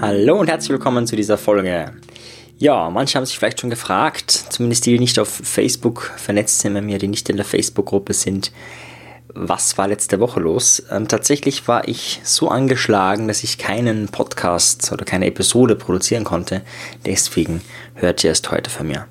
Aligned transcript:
Hallo 0.00 0.40
und 0.40 0.48
herzlich 0.48 0.70
willkommen 0.70 1.06
zu 1.06 1.16
dieser 1.16 1.38
Folge. 1.38 1.92
Ja, 2.58 2.90
manche 2.90 3.18
haben 3.18 3.24
sich 3.24 3.38
vielleicht 3.38 3.60
schon 3.60 3.70
gefragt, 3.70 4.30
zumindest 4.30 4.86
die, 4.86 4.92
die 4.92 4.98
nicht 4.98 5.18
auf 5.18 5.28
Facebook 5.28 6.12
vernetzt 6.16 6.60
sind 6.60 6.74
bei 6.74 6.82
mir, 6.82 6.98
die 6.98 7.08
nicht 7.08 7.28
in 7.28 7.36
der 7.36 7.44
Facebook-Gruppe 7.44 8.12
sind, 8.12 8.52
was 9.34 9.78
war 9.78 9.88
letzte 9.88 10.20
Woche 10.20 10.40
los? 10.40 10.82
Ähm, 10.90 11.08
tatsächlich 11.08 11.66
war 11.68 11.88
ich 11.88 12.20
so 12.24 12.48
angeschlagen, 12.48 13.28
dass 13.28 13.44
ich 13.44 13.58
keinen 13.58 14.08
Podcast 14.08 14.92
oder 14.92 15.04
keine 15.04 15.26
Episode 15.26 15.76
produzieren 15.76 16.24
konnte. 16.24 16.62
Deswegen 17.06 17.62
hört 17.94 18.24
ihr 18.24 18.30
erst 18.30 18.50
heute 18.50 18.70
von 18.70 18.88
mir. 18.88 19.06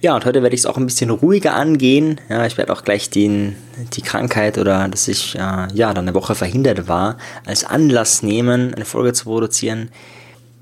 Ja, 0.00 0.14
und 0.14 0.24
heute 0.24 0.42
werde 0.42 0.54
ich 0.54 0.62
es 0.62 0.66
auch 0.66 0.76
ein 0.76 0.86
bisschen 0.86 1.10
ruhiger 1.10 1.54
angehen. 1.54 2.20
Ja, 2.28 2.44
ich 2.46 2.58
werde 2.58 2.72
auch 2.72 2.82
gleich 2.82 3.10
den, 3.10 3.56
die 3.92 4.02
Krankheit 4.02 4.58
oder 4.58 4.88
dass 4.88 5.08
ich 5.08 5.34
äh, 5.36 5.68
ja 5.72 5.94
dann 5.94 6.08
eine 6.08 6.14
Woche 6.14 6.34
verhindert 6.34 6.88
war, 6.88 7.18
als 7.46 7.64
Anlass 7.64 8.22
nehmen, 8.22 8.74
eine 8.74 8.84
Folge 8.84 9.12
zu 9.12 9.24
produzieren. 9.24 9.90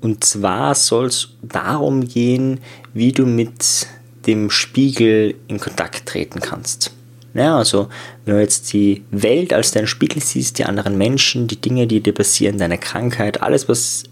Und 0.01 0.23
zwar 0.23 0.75
soll 0.75 1.07
es 1.07 1.29
darum 1.41 2.07
gehen, 2.07 2.59
wie 2.93 3.11
du 3.11 3.25
mit 3.25 3.87
dem 4.27 4.49
Spiegel 4.49 5.35
in 5.47 5.59
Kontakt 5.59 6.05
treten 6.05 6.39
kannst. 6.39 6.91
Ja, 7.33 7.57
also 7.57 7.89
wenn 8.25 8.35
du 8.35 8.41
jetzt 8.41 8.73
die 8.73 9.03
Welt 9.11 9.53
als 9.53 9.71
deinen 9.71 9.87
Spiegel 9.87 10.21
siehst, 10.21 10.59
die 10.59 10.65
anderen 10.65 10.97
Menschen, 10.97 11.47
die 11.47 11.59
Dinge, 11.59 11.87
die 11.87 12.01
dir 12.01 12.13
passieren, 12.13 12.57
deine 12.57 12.77
Krankheit, 12.77 13.41
alles, 13.41 13.67
was 13.67 14.03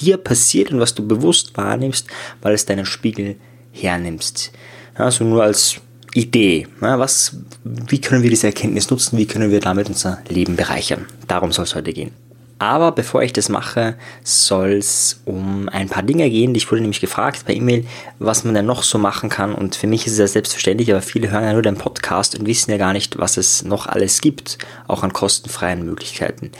dir 0.00 0.18
passiert 0.18 0.70
und 0.70 0.80
was 0.80 0.94
du 0.94 1.06
bewusst 1.06 1.56
wahrnimmst, 1.56 2.06
weil 2.42 2.54
es 2.54 2.66
deinen 2.66 2.84
Spiegel 2.84 3.36
hernimmst. 3.74 4.52
Also 4.94 5.24
nur 5.24 5.42
als 5.42 5.80
Idee. 6.14 6.68
Was, 6.80 7.36
wie 7.64 8.00
können 8.00 8.22
wir 8.22 8.30
diese 8.30 8.46
Erkenntnis 8.46 8.88
nutzen? 8.88 9.18
Wie 9.18 9.26
können 9.26 9.50
wir 9.50 9.60
damit 9.60 9.88
unser 9.88 10.22
Leben 10.28 10.56
bereichern? 10.56 11.06
Darum 11.26 11.52
soll 11.52 11.64
es 11.64 11.74
heute 11.74 11.92
gehen. 11.92 12.12
Aber 12.60 12.92
bevor 12.92 13.22
ich 13.22 13.32
das 13.32 13.48
mache, 13.48 13.96
soll 14.22 14.74
es 14.74 15.20
um 15.24 15.68
ein 15.68 15.88
paar 15.88 16.04
Dinge 16.04 16.30
gehen. 16.30 16.54
Ich 16.54 16.70
wurde 16.70 16.82
nämlich 16.82 17.00
gefragt 17.00 17.44
per 17.44 17.54
E-Mail, 17.54 17.84
was 18.20 18.44
man 18.44 18.54
denn 18.54 18.64
noch 18.64 18.84
so 18.84 18.96
machen 18.96 19.28
kann. 19.28 19.54
Und 19.54 19.74
für 19.74 19.88
mich 19.88 20.06
ist 20.06 20.12
es 20.12 20.18
ja 20.18 20.26
selbstverständlich, 20.28 20.90
aber 20.92 21.02
viele 21.02 21.30
hören 21.30 21.44
ja 21.44 21.52
nur 21.52 21.62
den 21.62 21.76
Podcast 21.76 22.38
und 22.38 22.46
wissen 22.46 22.70
ja 22.70 22.76
gar 22.76 22.92
nicht, 22.92 23.18
was 23.18 23.36
es 23.36 23.64
noch 23.64 23.86
alles 23.86 24.20
gibt, 24.20 24.58
auch 24.86 25.02
an 25.02 25.12
kostenfreien 25.12 25.84
Möglichkeiten. 25.84 26.52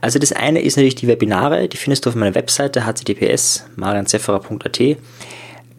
Also 0.00 0.20
das 0.20 0.32
eine 0.32 0.62
ist 0.62 0.76
natürlich 0.76 0.94
die 0.94 1.08
Webinare, 1.08 1.68
die 1.68 1.76
findest 1.76 2.06
du 2.06 2.10
auf 2.10 2.16
meiner 2.16 2.36
Webseite 2.36 2.86
https 2.86 3.64
marianzefferer.at. 3.74 4.80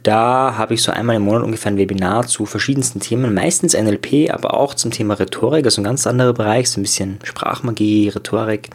Da 0.03 0.55
habe 0.57 0.73
ich 0.73 0.81
so 0.81 0.91
einmal 0.91 1.15
im 1.15 1.21
Monat 1.21 1.43
ungefähr 1.43 1.71
ein 1.71 1.77
Webinar 1.77 2.27
zu 2.27 2.45
verschiedensten 2.45 2.99
Themen, 2.99 3.33
meistens 3.33 3.73
NLP, 3.73 4.31
aber 4.31 4.53
auch 4.53 4.73
zum 4.73 4.91
Thema 4.91 5.13
Rhetorik, 5.13 5.63
also 5.63 5.79
ein 5.79 5.85
ganz 5.85 6.05
anderer 6.05 6.33
Bereich, 6.33 6.69
so 6.69 6.81
ein 6.81 6.83
bisschen 6.83 7.19
Sprachmagie, 7.23 8.09
Rhetorik 8.09 8.69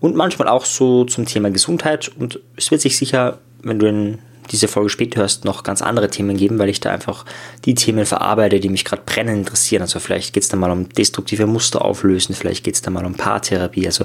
und 0.00 0.14
manchmal 0.14 0.46
auch 0.48 0.66
so 0.66 1.04
zum 1.04 1.24
Thema 1.24 1.50
Gesundheit. 1.50 2.10
Und 2.18 2.40
es 2.56 2.70
wird 2.70 2.82
sich 2.82 2.98
sicher, 2.98 3.38
wenn 3.62 3.78
du 3.78 3.88
in 3.88 4.18
diese 4.50 4.68
Folge 4.68 4.90
später 4.90 5.20
hörst, 5.20 5.46
noch 5.46 5.62
ganz 5.62 5.82
andere 5.82 6.08
Themen 6.10 6.36
geben, 6.36 6.58
weil 6.58 6.68
ich 6.68 6.80
da 6.80 6.90
einfach 6.90 7.24
die 7.64 7.74
Themen 7.74 8.04
verarbeite, 8.06 8.60
die 8.60 8.68
mich 8.68 8.84
gerade 8.84 9.02
brennend 9.04 9.38
interessieren. 9.38 9.82
Also 9.82 10.00
vielleicht 10.00 10.32
geht 10.32 10.42
es 10.42 10.48
da 10.48 10.56
mal 10.56 10.70
um 10.70 10.88
destruktive 10.90 11.46
Muster 11.46 11.82
auflösen, 11.82 12.34
vielleicht 12.34 12.64
geht 12.64 12.74
es 12.74 12.82
da 12.82 12.90
mal 12.90 13.04
um 13.04 13.14
Paartherapie, 13.14 13.86
also 13.86 14.04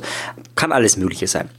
kann 0.56 0.72
alles 0.72 0.98
Mögliche 0.98 1.28
sein. 1.28 1.50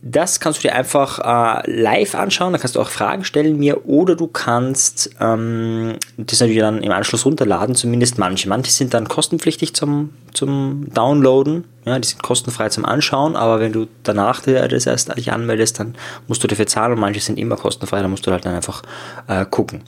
Das 0.00 0.38
kannst 0.38 0.62
du 0.62 0.68
dir 0.68 0.74
einfach 0.74 1.18
äh, 1.18 1.70
live 1.70 2.14
anschauen, 2.14 2.52
da 2.52 2.58
kannst 2.58 2.76
du 2.76 2.80
auch 2.80 2.88
Fragen 2.88 3.24
stellen 3.24 3.58
mir 3.58 3.86
oder 3.86 4.14
du 4.14 4.28
kannst 4.28 5.10
ähm, 5.20 5.96
das 6.16 6.38
natürlich 6.38 6.60
dann 6.60 6.82
im 6.84 6.92
Anschluss 6.92 7.26
runterladen, 7.26 7.74
zumindest 7.74 8.16
manche. 8.16 8.48
Manche 8.48 8.70
sind 8.70 8.94
dann 8.94 9.08
kostenpflichtig 9.08 9.74
zum, 9.74 10.10
zum 10.32 10.86
Downloaden, 10.94 11.64
ja, 11.84 11.98
die 11.98 12.06
sind 12.06 12.22
kostenfrei 12.22 12.68
zum 12.68 12.84
Anschauen, 12.84 13.34
aber 13.34 13.58
wenn 13.58 13.72
du 13.72 13.88
danach 14.04 14.40
das 14.40 14.86
erst 14.86 15.16
dich 15.16 15.32
anmeldest, 15.32 15.80
dann 15.80 15.96
musst 16.28 16.44
du 16.44 16.46
dafür 16.46 16.68
zahlen 16.68 16.92
und 16.92 17.00
manche 17.00 17.20
sind 17.20 17.36
immer 17.36 17.56
kostenfrei, 17.56 18.00
da 18.00 18.06
musst 18.06 18.24
du 18.24 18.30
halt 18.30 18.44
dann 18.44 18.54
einfach 18.54 18.82
äh, 19.26 19.44
gucken. 19.46 19.82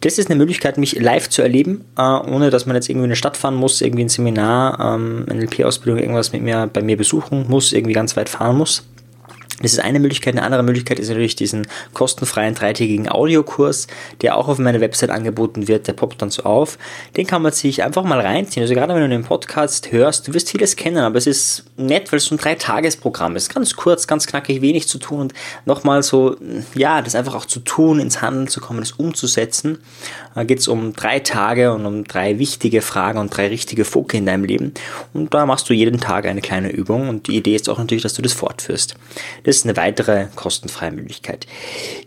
Das 0.00 0.18
ist 0.18 0.30
eine 0.30 0.38
Möglichkeit, 0.38 0.78
mich 0.78 0.98
live 0.98 1.28
zu 1.28 1.42
erleben, 1.42 1.84
äh, 1.98 2.02
ohne 2.02 2.48
dass 2.48 2.64
man 2.64 2.76
jetzt 2.76 2.88
irgendwie 2.88 3.04
in 3.04 3.10
eine 3.10 3.16
Stadt 3.16 3.36
fahren 3.36 3.56
muss, 3.56 3.82
irgendwie 3.82 4.04
ein 4.04 4.08
Seminar, 4.08 4.94
ähm, 4.94 5.26
NLP-Ausbildung, 5.26 6.00
irgendwas 6.00 6.32
mit 6.32 6.42
mir 6.42 6.66
bei 6.72 6.80
mir 6.80 6.96
besuchen 6.96 7.44
muss, 7.48 7.74
irgendwie 7.74 7.94
ganz 7.94 8.16
weit 8.16 8.30
fahren 8.30 8.56
muss. 8.56 8.84
Das 9.62 9.72
ist 9.72 9.78
eine 9.78 10.00
Möglichkeit. 10.00 10.34
Eine 10.34 10.42
andere 10.42 10.62
Möglichkeit 10.62 10.98
ist 10.98 11.08
natürlich 11.08 11.36
diesen 11.36 11.66
kostenfreien 11.92 12.54
dreitägigen 12.54 13.08
Audiokurs, 13.08 13.86
der 14.20 14.36
auch 14.36 14.48
auf 14.48 14.58
meiner 14.58 14.80
Website 14.80 15.10
angeboten 15.10 15.68
wird. 15.68 15.86
Der 15.86 15.92
poppt 15.92 16.20
dann 16.22 16.30
so 16.30 16.42
auf. 16.42 16.76
Den 17.16 17.26
kann 17.26 17.40
man 17.42 17.52
sich 17.52 17.82
einfach 17.84 18.02
mal 18.02 18.20
reinziehen. 18.20 18.62
Also 18.62 18.74
gerade 18.74 18.94
wenn 18.94 19.02
du 19.02 19.08
den 19.08 19.24
Podcast 19.24 19.92
hörst, 19.92 20.26
du 20.26 20.34
wirst 20.34 20.50
vieles 20.50 20.74
kennen, 20.74 20.98
aber 20.98 21.18
es 21.18 21.26
ist 21.26 21.64
nett, 21.76 22.10
weil 22.10 22.16
es 22.16 22.24
so 22.24 22.34
ein 22.34 22.38
Dreitagesprogramm 22.38 23.36
ist. 23.36 23.54
Ganz 23.54 23.76
kurz, 23.76 24.06
ganz 24.06 24.26
knackig, 24.26 24.60
wenig 24.60 24.88
zu 24.88 24.98
tun 24.98 25.20
und 25.20 25.34
nochmal 25.66 26.02
so, 26.02 26.36
ja, 26.74 27.00
das 27.00 27.14
einfach 27.14 27.34
auch 27.34 27.46
zu 27.46 27.60
tun, 27.60 28.00
ins 28.00 28.22
Handeln 28.22 28.48
zu 28.48 28.60
kommen, 28.60 28.80
das 28.80 28.92
umzusetzen. 28.92 29.78
Da 30.34 30.42
geht 30.42 30.58
es 30.58 30.68
um 30.68 30.94
drei 30.94 31.20
Tage 31.20 31.72
und 31.72 31.86
um 31.86 32.04
drei 32.04 32.40
wichtige 32.40 32.82
Fragen 32.82 33.18
und 33.18 33.34
drei 33.34 33.48
richtige 33.48 33.84
Fokus 33.84 34.18
in 34.18 34.26
deinem 34.26 34.44
Leben. 34.44 34.74
Und 35.12 35.32
da 35.32 35.46
machst 35.46 35.68
du 35.70 35.74
jeden 35.74 36.00
Tag 36.00 36.26
eine 36.26 36.40
kleine 36.40 36.70
Übung 36.70 37.08
und 37.08 37.28
die 37.28 37.36
Idee 37.36 37.54
ist 37.54 37.68
auch 37.68 37.78
natürlich, 37.78 38.02
dass 38.02 38.14
du 38.14 38.22
das 38.22 38.32
fortführst. 38.32 38.96
Das 39.44 39.56
ist 39.56 39.64
eine 39.64 39.76
weitere 39.76 40.26
kostenfreie 40.34 40.90
Möglichkeit. 40.90 41.46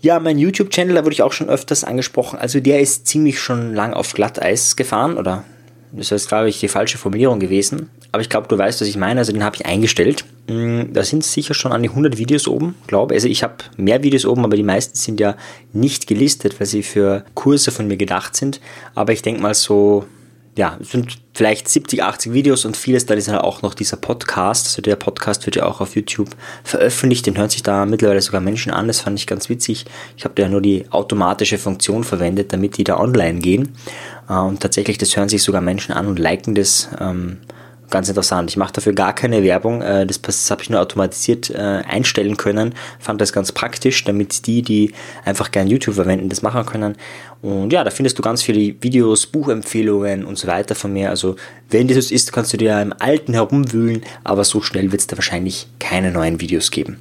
Ja, 0.01 0.19
mein 0.19 0.37
YouTube-Channel, 0.37 0.95
da 0.95 1.03
wurde 1.03 1.13
ich 1.13 1.21
auch 1.21 1.33
schon 1.33 1.49
öfters 1.49 1.83
angesprochen. 1.83 2.37
Also 2.37 2.59
der 2.59 2.81
ist 2.81 3.07
ziemlich 3.07 3.39
schon 3.39 3.73
lang 3.73 3.93
auf 3.93 4.13
Glatteis 4.13 4.75
gefahren 4.75 5.17
oder 5.17 5.43
das 5.91 6.11
ist, 6.11 6.27
glaube 6.27 6.49
ich, 6.49 6.59
die 6.59 6.67
falsche 6.67 6.97
Formulierung 6.97 7.39
gewesen. 7.39 7.89
Aber 8.11 8.21
ich 8.21 8.29
glaube, 8.29 8.47
du 8.47 8.57
weißt, 8.57 8.81
was 8.81 8.87
ich 8.87 8.97
meine. 8.97 9.19
Also 9.19 9.31
den 9.31 9.43
habe 9.43 9.55
ich 9.55 9.65
eingestellt. 9.65 10.25
Mm, 10.47 10.93
da 10.93 11.03
sind 11.03 11.23
sicher 11.23 11.53
schon 11.53 11.71
an 11.71 11.83
die 11.83 11.89
100 11.89 12.17
Videos 12.17 12.47
oben, 12.47 12.75
glaube 12.87 13.13
Also 13.15 13.27
ich 13.27 13.43
habe 13.43 13.55
mehr 13.77 14.03
Videos 14.03 14.25
oben, 14.25 14.43
aber 14.43 14.55
die 14.55 14.63
meisten 14.63 14.97
sind 14.97 15.19
ja 15.19 15.35
nicht 15.73 16.07
gelistet, 16.07 16.59
weil 16.59 16.67
sie 16.67 16.83
für 16.83 17.23
Kurse 17.35 17.71
von 17.71 17.87
mir 17.87 17.97
gedacht 17.97 18.35
sind. 18.35 18.59
Aber 18.95 19.13
ich 19.13 19.21
denke 19.21 19.41
mal 19.41 19.53
so 19.53 20.05
ja, 20.57 20.77
es 20.81 20.89
sind 20.89 21.19
vielleicht 21.33 21.69
70, 21.69 22.03
80 22.03 22.33
Videos 22.33 22.65
und 22.65 22.75
vieles 22.75 23.05
da 23.05 23.13
ist 23.13 23.27
halt 23.27 23.41
auch 23.41 23.61
noch 23.61 23.75
dieser 23.75 23.97
Podcast. 23.97 24.65
Also 24.65 24.81
der 24.81 24.95
Podcast 24.95 25.45
wird 25.45 25.55
ja 25.55 25.65
auch 25.65 25.81
auf 25.81 25.95
YouTube 25.95 26.29
veröffentlicht, 26.63 27.27
den 27.27 27.37
hören 27.37 27.49
sich 27.49 27.61
da 27.61 27.85
mittlerweile 27.85 28.21
sogar 28.21 28.41
Menschen 28.41 28.71
an. 28.71 28.87
Das 28.87 29.01
fand 29.01 29.19
ich 29.19 29.27
ganz 29.27 29.47
witzig. 29.47 29.85
Ich 30.17 30.25
habe 30.25 30.33
da 30.35 30.43
ja 30.43 30.49
nur 30.49 30.61
die 30.61 30.85
automatische 30.89 31.59
Funktion 31.59 32.03
verwendet, 32.03 32.51
damit 32.53 32.77
die 32.77 32.83
da 32.83 32.99
online 32.99 33.39
gehen. 33.39 33.77
Äh, 34.27 34.33
und 34.33 34.59
tatsächlich, 34.59 34.97
das 34.97 35.15
hören 35.15 35.29
sich 35.29 35.43
sogar 35.43 35.61
Menschen 35.61 35.93
an 35.93 36.07
und 36.07 36.17
liken 36.19 36.55
das. 36.55 36.89
Ähm, 36.99 37.37
ganz 37.89 38.09
interessant. 38.09 38.49
Ich 38.49 38.57
mache 38.57 38.73
dafür 38.73 38.93
gar 38.93 39.13
keine 39.13 39.43
Werbung. 39.43 39.81
Äh, 39.81 40.05
das, 40.05 40.21
das 40.21 40.51
habe 40.51 40.61
ich 40.61 40.69
nur 40.69 40.81
automatisiert 40.81 41.49
äh, 41.49 41.57
einstellen 41.57 42.37
können. 42.37 42.75
Fand 42.99 43.21
das 43.21 43.33
ganz 43.33 43.51
praktisch, 43.51 44.03
damit 44.03 44.47
die, 44.47 44.61
die 44.61 44.93
einfach 45.25 45.51
gern 45.51 45.67
YouTube 45.67 45.95
verwenden, 45.95 46.29
das 46.29 46.41
machen 46.41 46.65
können. 46.65 46.95
Und 47.41 47.71
ja, 47.71 47.83
da 47.83 47.91
findest 47.91 48.17
du 48.17 48.23
ganz 48.23 48.43
viele 48.43 48.75
Videos, 48.81 49.27
Buchempfehlungen 49.27 50.25
und 50.25 50.37
so 50.37 50.47
weiter 50.47 50.75
von 50.75 50.91
mir. 50.91 51.09
Also 51.09 51.35
wenn 51.69 51.87
das 51.87 52.11
ist, 52.11 52.33
kannst 52.33 52.53
du 52.53 52.57
dir 52.57 52.81
im 52.81 52.93
Alten 52.97 53.33
herumwühlen, 53.33 54.03
aber 54.23 54.43
so 54.43 54.61
schnell 54.61 54.91
wird 54.91 55.01
es 55.01 55.07
da 55.07 55.17
wahrscheinlich 55.17 55.67
keine 55.79 56.11
neuen 56.11 56.41
Videos 56.41 56.71
geben. 56.71 56.97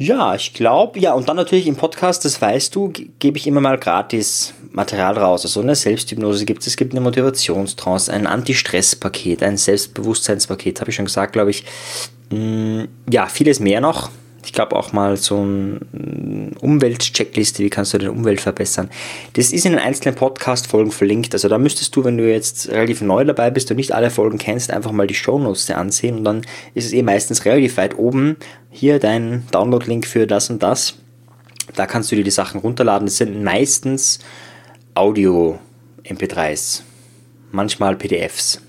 Ja, 0.00 0.36
ich 0.36 0.54
glaube, 0.54 1.00
ja, 1.00 1.12
und 1.12 1.28
dann 1.28 1.34
natürlich 1.34 1.66
im 1.66 1.74
Podcast, 1.74 2.24
das 2.24 2.40
weißt 2.40 2.72
du, 2.72 2.92
gebe 3.18 3.36
ich 3.36 3.48
immer 3.48 3.60
mal 3.60 3.76
gratis 3.76 4.54
Material 4.70 5.18
raus. 5.18 5.44
Also 5.44 5.60
eine 5.60 5.74
Selbsthypnose 5.74 6.44
gibt 6.44 6.60
es, 6.60 6.68
es 6.68 6.76
gibt 6.76 6.92
eine 6.92 7.00
Motivationstrance, 7.00 8.12
ein 8.12 8.28
Anti-Stress-Paket, 8.28 9.42
ein 9.42 9.56
Selbstbewusstseinspaket, 9.56 10.80
habe 10.80 10.90
ich 10.90 10.96
schon 10.96 11.06
gesagt, 11.06 11.32
glaube 11.32 11.50
ich. 11.50 11.64
Mm, 12.30 12.84
ja, 13.10 13.26
vieles 13.26 13.58
mehr 13.58 13.80
noch. 13.80 14.10
Ich 14.48 14.54
glaube 14.54 14.76
auch 14.76 14.94
mal 14.94 15.18
so 15.18 15.36
eine 15.36 16.52
Umwelt-Checkliste, 16.58 17.62
wie 17.62 17.68
kannst 17.68 17.92
du 17.92 17.98
deine 17.98 18.12
Umwelt 18.12 18.40
verbessern. 18.40 18.88
Das 19.34 19.52
ist 19.52 19.66
in 19.66 19.72
den 19.72 19.78
einzelnen 19.78 20.14
Podcast-Folgen 20.14 20.90
verlinkt. 20.90 21.34
Also 21.34 21.50
da 21.50 21.58
müsstest 21.58 21.94
du, 21.94 22.02
wenn 22.02 22.16
du 22.16 22.26
jetzt 22.26 22.70
relativ 22.70 23.02
neu 23.02 23.26
dabei 23.26 23.50
bist 23.50 23.70
und 23.70 23.76
nicht 23.76 23.92
alle 23.92 24.08
Folgen 24.08 24.38
kennst, 24.38 24.70
einfach 24.70 24.90
mal 24.90 25.06
die 25.06 25.12
Shownotes 25.12 25.70
ansehen 25.70 26.16
und 26.16 26.24
dann 26.24 26.46
ist 26.72 26.86
es 26.86 26.94
eh 26.94 27.02
meistens 27.02 27.44
relativ 27.44 27.76
weit 27.76 27.98
oben. 27.98 28.38
Hier 28.70 28.98
dein 28.98 29.46
Download-Link 29.50 30.06
für 30.06 30.26
das 30.26 30.48
und 30.48 30.62
das. 30.62 30.94
Da 31.74 31.84
kannst 31.86 32.10
du 32.10 32.16
dir 32.16 32.24
die 32.24 32.30
Sachen 32.30 32.58
runterladen. 32.58 33.06
Das 33.06 33.18
sind 33.18 33.44
meistens 33.44 34.18
Audio-MP3s, 34.94 36.80
manchmal 37.52 37.96
PDFs. 37.96 38.62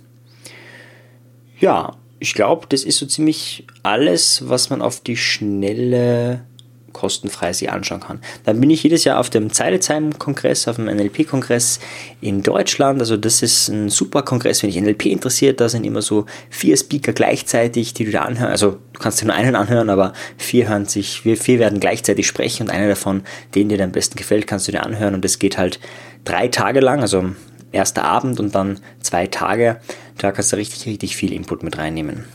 Ja, 1.57 1.95
ich 2.19 2.33
glaube, 2.33 2.67
das 2.69 2.83
ist 2.83 2.97
so 2.97 3.05
ziemlich 3.05 3.65
alles, 3.83 4.47
was 4.47 4.69
man 4.69 4.81
auf 4.81 5.01
die 5.01 5.17
schnelle 5.17 6.43
kostenfrei 6.91 7.53
sich 7.53 7.71
anschauen 7.71 8.01
kann. 8.01 8.19
Dann 8.45 8.59
bin 8.59 8.69
ich 8.69 8.83
jedes 8.83 9.03
Jahr 9.03 9.19
auf 9.19 9.29
dem 9.29 9.51
Zeilezheim-Kongress, 9.53 10.67
auf 10.67 10.75
dem 10.77 10.85
NLP-Kongress 10.85 11.79
in 12.19 12.43
Deutschland. 12.43 12.99
Also 12.99 13.15
das 13.15 13.41
ist 13.41 13.69
ein 13.69 13.89
super 13.89 14.23
Kongress, 14.23 14.63
wenn 14.63 14.71
dich 14.71 14.81
NLP 14.81 15.05
interessiert. 15.05 15.61
Da 15.61 15.69
sind 15.69 15.85
immer 15.85 16.01
so 16.01 16.25
vier 16.49 16.75
Speaker 16.75 17.13
gleichzeitig, 17.13 17.93
die 17.93 18.05
du 18.05 18.11
da 18.11 18.21
anhören. 18.21 18.51
Also 18.51 18.79
du 18.93 18.99
kannst 18.99 19.21
dir 19.21 19.25
nur 19.25 19.35
einen 19.35 19.55
anhören, 19.55 19.89
aber 19.89 20.13
vier 20.37 20.67
hören 20.67 20.87
sich, 20.87 21.21
vier 21.21 21.59
werden 21.59 21.79
gleichzeitig 21.79 22.27
sprechen 22.27 22.63
und 22.63 22.69
einer 22.69 22.89
davon, 22.89 23.23
den 23.55 23.69
dir 23.69 23.81
am 23.83 23.91
besten 23.91 24.17
gefällt, 24.17 24.47
kannst 24.47 24.67
du 24.67 24.71
dir 24.71 24.83
anhören. 24.83 25.13
Und 25.13 25.23
das 25.23 25.39
geht 25.39 25.57
halt 25.57 25.79
drei 26.25 26.47
Tage 26.47 26.79
lang, 26.79 27.01
also 27.01 27.29
erster 27.71 28.03
Abend 28.03 28.39
und 28.39 28.55
dann 28.55 28.79
zwei 29.01 29.27
Tage. 29.27 29.79
Da 30.17 30.31
kannst 30.31 30.51
du 30.51 30.57
richtig, 30.57 30.85
richtig 30.85 31.15
viel 31.15 31.33
Input 31.33 31.63
mit 31.63 31.77
reinnehmen. 31.77 32.25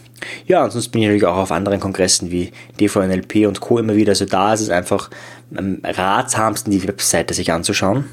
Ja, 0.47 0.65
ansonsten 0.65 0.93
bin 0.93 1.03
ich 1.03 1.09
natürlich 1.09 1.27
auch 1.27 1.37
auf 1.37 1.53
anderen 1.53 1.81
Kongressen 1.81 2.31
wie 2.31 2.53
DVNLP 2.81 3.47
und 3.47 3.61
Co. 3.61 3.79
immer 3.79 3.97
wieder. 3.97 4.11
Also 4.11 4.25
da 4.25 4.55
ist 4.55 4.61
es 4.61 4.71
einfach 4.71 5.11
am 5.55 5.79
ratsamsten, 5.83 6.71
die 6.71 6.87
Webseite 6.87 7.35
sich 7.35 7.53
anzuschauen. 7.53 8.05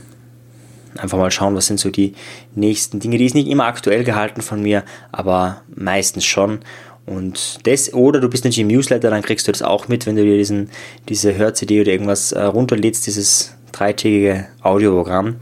Einfach 0.98 1.18
mal 1.18 1.32
schauen, 1.32 1.56
was 1.56 1.68
sind 1.68 1.80
so 1.80 1.90
die 1.90 2.14
nächsten 2.54 3.00
Dinge. 3.00 3.18
Die 3.18 3.26
ist 3.26 3.36
nicht 3.36 3.48
immer 3.48 3.66
aktuell 3.66 4.04
gehalten 4.04 4.42
von 4.42 4.62
mir, 4.62 4.84
aber 5.12 5.62
meistens 5.74 6.26
schon. 6.26 6.60
Und 7.06 7.66
das, 7.66 7.94
oder 7.94 8.20
du 8.20 8.30
bist 8.30 8.44
natürlich 8.44 8.60
im 8.60 8.68
Newsletter, 8.68 9.10
dann 9.10 9.22
kriegst 9.22 9.48
du 9.48 9.52
das 9.52 9.62
auch 9.62 9.88
mit, 9.88 10.06
wenn 10.06 10.16
du 10.16 10.24
dir 10.24 10.38
diesen, 10.38 10.70
diese 11.10 11.36
Hör-CD 11.36 11.82
oder 11.82 11.92
irgendwas 11.92 12.32
äh, 12.32 12.44
runterlädst, 12.44 13.08
dieses 13.08 13.56
dreitägige 13.72 14.48
Audioprogramm, 14.62 15.38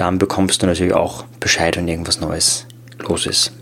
dann 0.00 0.18
bekommst 0.18 0.62
du 0.62 0.66
natürlich 0.66 0.94
auch 0.94 1.24
Bescheid, 1.40 1.76
wenn 1.76 1.88
irgendwas 1.88 2.20
Neues 2.20 2.66
los 2.98 3.26
ist. 3.26 3.52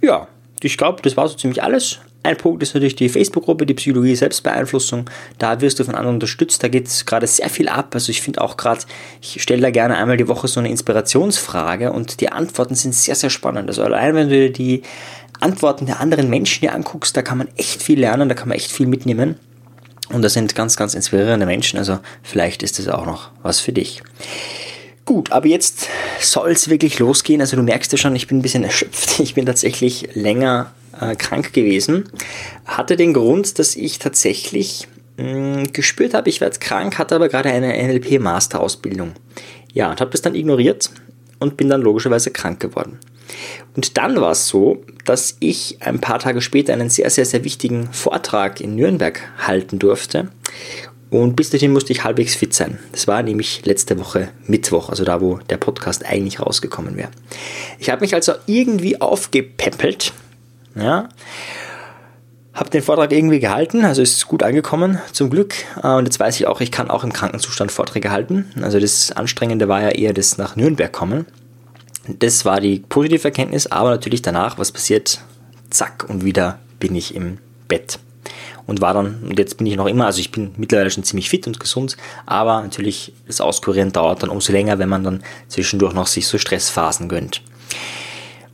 Ja, 0.00 0.28
ich 0.62 0.76
glaube, 0.76 1.02
das 1.02 1.16
war 1.16 1.28
so 1.28 1.36
ziemlich 1.36 1.62
alles. 1.62 2.00
Ein 2.24 2.36
Punkt 2.36 2.62
ist 2.62 2.74
natürlich 2.74 2.96
die 2.96 3.08
Facebook-Gruppe, 3.08 3.64
die 3.64 3.74
Psychologie 3.74 4.16
Selbstbeeinflussung. 4.16 5.08
Da 5.38 5.60
wirst 5.60 5.78
du 5.78 5.84
von 5.84 5.94
anderen 5.94 6.16
unterstützt. 6.16 6.62
Da 6.62 6.68
geht 6.68 6.88
es 6.88 7.06
gerade 7.06 7.26
sehr 7.26 7.48
viel 7.48 7.68
ab. 7.68 7.94
Also 7.94 8.10
ich 8.10 8.22
finde 8.22 8.40
auch 8.40 8.56
gerade, 8.56 8.80
ich 9.22 9.40
stelle 9.40 9.62
da 9.62 9.70
gerne 9.70 9.96
einmal 9.96 10.16
die 10.16 10.26
Woche 10.26 10.48
so 10.48 10.58
eine 10.58 10.68
Inspirationsfrage 10.68 11.92
und 11.92 12.20
die 12.20 12.30
Antworten 12.30 12.74
sind 12.74 12.94
sehr, 12.94 13.14
sehr 13.14 13.30
spannend. 13.30 13.68
Also 13.68 13.84
allein 13.84 14.14
wenn 14.14 14.28
du 14.28 14.34
dir 14.34 14.52
die 14.52 14.82
Antworten 15.40 15.86
der 15.86 16.00
anderen 16.00 16.28
Menschen 16.28 16.60
hier 16.60 16.74
anguckst, 16.74 17.16
da 17.16 17.22
kann 17.22 17.38
man 17.38 17.48
echt 17.56 17.82
viel 17.82 18.00
lernen, 18.00 18.28
da 18.28 18.34
kann 18.34 18.48
man 18.48 18.56
echt 18.56 18.72
viel 18.72 18.88
mitnehmen. 18.88 19.36
Und 20.10 20.22
das 20.22 20.32
sind 20.32 20.54
ganz, 20.54 20.76
ganz 20.76 20.94
inspirierende 20.94 21.46
Menschen. 21.46 21.78
Also 21.78 22.00
vielleicht 22.22 22.62
ist 22.62 22.78
das 22.78 22.88
auch 22.88 23.06
noch 23.06 23.30
was 23.42 23.60
für 23.60 23.72
dich. 23.72 24.02
Gut, 25.08 25.32
aber 25.32 25.46
jetzt 25.46 25.88
soll 26.20 26.50
es 26.50 26.68
wirklich 26.68 26.98
losgehen. 26.98 27.40
Also 27.40 27.56
du 27.56 27.62
merkst 27.62 27.90
ja 27.92 27.96
schon, 27.96 28.14
ich 28.14 28.26
bin 28.26 28.40
ein 28.40 28.42
bisschen 28.42 28.62
erschöpft. 28.62 29.20
Ich 29.20 29.32
bin 29.32 29.46
tatsächlich 29.46 30.14
länger 30.14 30.74
äh, 31.00 31.16
krank 31.16 31.54
gewesen. 31.54 32.10
Hatte 32.66 32.94
den 32.94 33.14
Grund, 33.14 33.58
dass 33.58 33.74
ich 33.74 33.98
tatsächlich 33.98 34.86
mh, 35.16 35.24
hm, 35.24 35.72
gespürt 35.72 36.12
habe, 36.12 36.28
ich 36.28 36.42
werde 36.42 36.58
krank, 36.58 36.98
hatte 36.98 37.14
aber 37.14 37.30
gerade 37.30 37.48
eine 37.48 37.72
NLP-Masterausbildung. 37.72 39.12
Ja, 39.72 39.90
und 39.90 40.02
habe 40.02 40.10
das 40.10 40.20
dann 40.20 40.34
ignoriert 40.34 40.90
und 41.38 41.56
bin 41.56 41.70
dann 41.70 41.80
logischerweise 41.80 42.30
krank 42.30 42.60
geworden. 42.60 42.98
Und 43.76 43.96
dann 43.96 44.20
war 44.20 44.32
es 44.32 44.46
so, 44.46 44.84
dass 45.06 45.38
ich 45.40 45.78
ein 45.80 46.02
paar 46.02 46.18
Tage 46.18 46.42
später 46.42 46.74
einen 46.74 46.90
sehr, 46.90 47.08
sehr, 47.08 47.24
sehr 47.24 47.44
wichtigen 47.44 47.90
Vortrag 47.94 48.60
in 48.60 48.74
Nürnberg 48.74 49.22
halten 49.38 49.78
durfte. 49.78 50.28
Und 51.10 51.36
bis 51.36 51.50
dahin 51.50 51.72
musste 51.72 51.92
ich 51.92 52.04
halbwegs 52.04 52.34
fit 52.34 52.52
sein. 52.52 52.78
Das 52.92 53.06
war 53.08 53.22
nämlich 53.22 53.64
letzte 53.64 53.98
Woche 53.98 54.28
Mittwoch, 54.46 54.90
also 54.90 55.04
da, 55.04 55.20
wo 55.20 55.38
der 55.48 55.56
Podcast 55.56 56.04
eigentlich 56.04 56.40
rausgekommen 56.40 56.96
wäre. 56.96 57.10
Ich 57.78 57.88
habe 57.88 58.02
mich 58.02 58.14
also 58.14 58.32
irgendwie 58.46 59.00
aufgepäppelt, 59.00 60.12
ja, 60.74 61.08
habe 62.52 62.70
den 62.70 62.82
Vortrag 62.82 63.12
irgendwie 63.12 63.38
gehalten, 63.38 63.84
also 63.84 64.02
ist 64.02 64.26
gut 64.26 64.42
angekommen, 64.42 64.98
zum 65.12 65.30
Glück. 65.30 65.54
Äh, 65.82 65.88
und 65.94 66.04
jetzt 66.04 66.20
weiß 66.20 66.38
ich 66.40 66.46
auch, 66.46 66.60
ich 66.60 66.72
kann 66.72 66.90
auch 66.90 67.04
im 67.04 67.12
Krankenzustand 67.12 67.72
Vorträge 67.72 68.10
halten. 68.10 68.46
Also 68.60 68.80
das 68.80 69.12
Anstrengende 69.12 69.68
war 69.68 69.80
ja 69.80 69.90
eher 69.90 70.12
das 70.12 70.38
nach 70.38 70.56
Nürnberg 70.56 70.92
kommen. 70.92 71.26
Das 72.06 72.44
war 72.44 72.60
die 72.60 72.80
positive 72.80 73.24
Erkenntnis, 73.24 73.66
aber 73.66 73.90
natürlich 73.90 74.22
danach, 74.22 74.58
was 74.58 74.72
passiert, 74.72 75.20
zack, 75.70 76.06
und 76.08 76.24
wieder 76.24 76.58
bin 76.80 76.94
ich 76.94 77.14
im 77.14 77.38
Bett 77.68 77.98
und 78.68 78.82
war 78.82 78.92
dann, 78.92 79.22
und 79.22 79.38
jetzt 79.38 79.56
bin 79.56 79.66
ich 79.66 79.76
noch 79.76 79.86
immer, 79.86 80.04
also 80.04 80.20
ich 80.20 80.30
bin 80.30 80.52
mittlerweile 80.58 80.90
schon 80.90 81.02
ziemlich 81.02 81.30
fit 81.30 81.46
und 81.46 81.58
gesund, 81.58 81.96
aber 82.26 82.60
natürlich 82.60 83.14
das 83.26 83.40
Auskurieren 83.40 83.92
dauert 83.92 84.22
dann 84.22 84.28
umso 84.28 84.52
länger, 84.52 84.78
wenn 84.78 84.90
man 84.90 85.02
dann 85.02 85.24
zwischendurch 85.48 85.94
noch 85.94 86.06
sich 86.06 86.26
so 86.28 86.36
Stressphasen 86.36 87.08
gönnt. 87.08 87.42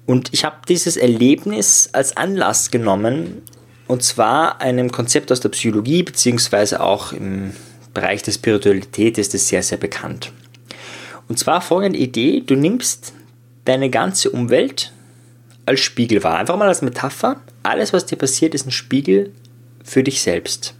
Und 0.07 0.29
ich 0.33 0.45
habe 0.45 0.57
dieses 0.69 0.97
Erlebnis 0.97 1.91
als 1.93 2.17
Anlass 2.17 2.71
genommen, 2.71 3.43
und 3.89 4.05
zwar 4.05 4.61
einem 4.61 4.93
Konzept 4.93 5.33
aus 5.33 5.41
der 5.41 5.49
Psychologie, 5.49 6.05
beziehungsweise 6.05 6.81
auch 6.81 7.13
im 7.13 7.53
Bereich 7.93 8.23
der 8.23 8.33
Spiritualität 8.33 9.19
ist 9.19 9.35
es 9.35 9.49
sehr, 9.49 9.65
sehr 9.65 9.79
bekannt. 9.79 10.33
Und 11.29 11.41
zwar 11.41 11.61
folgende 11.61 11.99
Idee, 11.99 12.41
du 12.41 12.55
nimmst 12.55 13.13
deine 13.65 13.91
ganze 13.91 14.31
Umwelt 14.31 14.93
als 15.67 15.81
Spiegel 15.81 16.23
wahr. 16.23 16.39
Einfach 16.39 16.57
mal 16.57 16.69
als 16.69 16.83
Metapher. 16.83 17.41
Alles, 17.65 17.93
was 17.93 18.07
dir 18.07 18.17
passiert, 18.17 18.55
ist 18.55 18.67
ein 18.67 18.71
Spiegel 18.71 19.33
für 19.85 20.03
dich 20.03 20.21
selbst. 20.23 20.75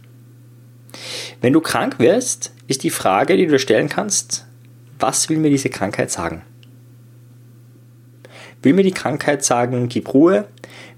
Wenn 1.39 1.53
du 1.53 1.61
krank 1.61 1.99
wirst, 1.99 2.51
ist 2.67 2.83
die 2.83 2.89
Frage, 2.89 3.37
die 3.37 3.47
du 3.47 3.59
stellen 3.59 3.87
kannst, 3.87 4.45
was 4.99 5.29
will 5.29 5.37
mir 5.37 5.49
diese 5.49 5.69
Krankheit 5.69 6.11
sagen? 6.11 6.41
Will 8.61 8.73
mir 8.73 8.83
die 8.83 8.91
Krankheit 8.91 9.45
sagen, 9.45 9.87
gib 9.87 10.13
Ruhe? 10.13 10.47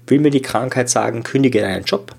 Will 0.06 0.20
mir 0.20 0.30
die 0.30 0.42
Krankheit 0.42 0.88
sagen, 0.88 1.22
kündige 1.22 1.60
deinen 1.60 1.84
Job? 1.84 2.14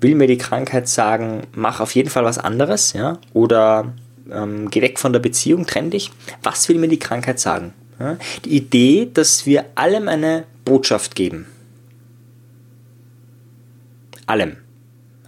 Will 0.00 0.16
mir 0.16 0.26
die 0.26 0.38
Krankheit 0.38 0.88
sagen, 0.88 1.42
mach 1.52 1.80
auf 1.80 1.94
jeden 1.94 2.10
Fall 2.10 2.24
was 2.24 2.38
anderes? 2.38 2.92
Ja? 2.92 3.18
Oder 3.32 3.92
ähm, 4.32 4.68
geh 4.70 4.82
weg 4.82 4.98
von 4.98 5.12
der 5.12 5.20
Beziehung, 5.20 5.66
trenn 5.66 5.90
dich? 5.90 6.10
Was 6.42 6.68
will 6.68 6.78
mir 6.78 6.88
die 6.88 6.98
Krankheit 6.98 7.38
sagen? 7.38 7.72
Ja? 8.00 8.16
Die 8.44 8.56
Idee, 8.56 9.08
dass 9.12 9.46
wir 9.46 9.66
allem 9.76 10.08
eine 10.08 10.44
Botschaft 10.64 11.14
geben. 11.14 11.46
Allem. 14.26 14.56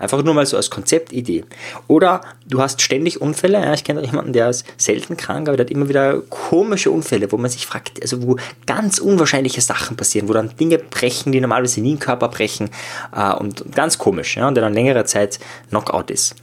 Einfach 0.02 0.24
nur 0.24 0.34
mal 0.34 0.44
so 0.44 0.56
als 0.56 0.68
Konzeptidee. 0.68 1.44
Oder 1.86 2.22
du 2.48 2.60
hast 2.60 2.82
ständig 2.82 3.20
Unfälle. 3.20 3.60
Ja, 3.60 3.72
ich 3.72 3.84
kenne 3.84 4.04
jemanden, 4.04 4.32
der 4.32 4.50
ist 4.50 4.66
selten 4.76 5.16
krank, 5.16 5.46
aber 5.46 5.56
der 5.56 5.64
hat 5.64 5.70
immer 5.70 5.88
wieder 5.88 6.22
komische 6.28 6.90
Unfälle, 6.90 7.30
wo 7.30 7.36
man 7.36 7.48
sich 7.48 7.66
fragt, 7.66 8.02
also 8.02 8.20
wo 8.26 8.36
ganz 8.66 8.98
unwahrscheinliche 8.98 9.60
Sachen 9.60 9.96
passieren, 9.96 10.28
wo 10.28 10.32
dann 10.32 10.56
Dinge 10.56 10.78
brechen, 10.78 11.30
die 11.30 11.40
normalerweise 11.40 11.80
nie 11.80 11.92
im 11.92 11.98
Körper 12.00 12.26
brechen 12.26 12.70
äh, 13.14 13.32
und 13.32 13.64
ganz 13.76 13.96
komisch, 13.96 14.36
ja, 14.36 14.48
und 14.48 14.56
der 14.56 14.64
dann 14.64 14.74
längere 14.74 15.04
Zeit 15.04 15.38
Knockout 15.68 16.10
ist. 16.10 16.34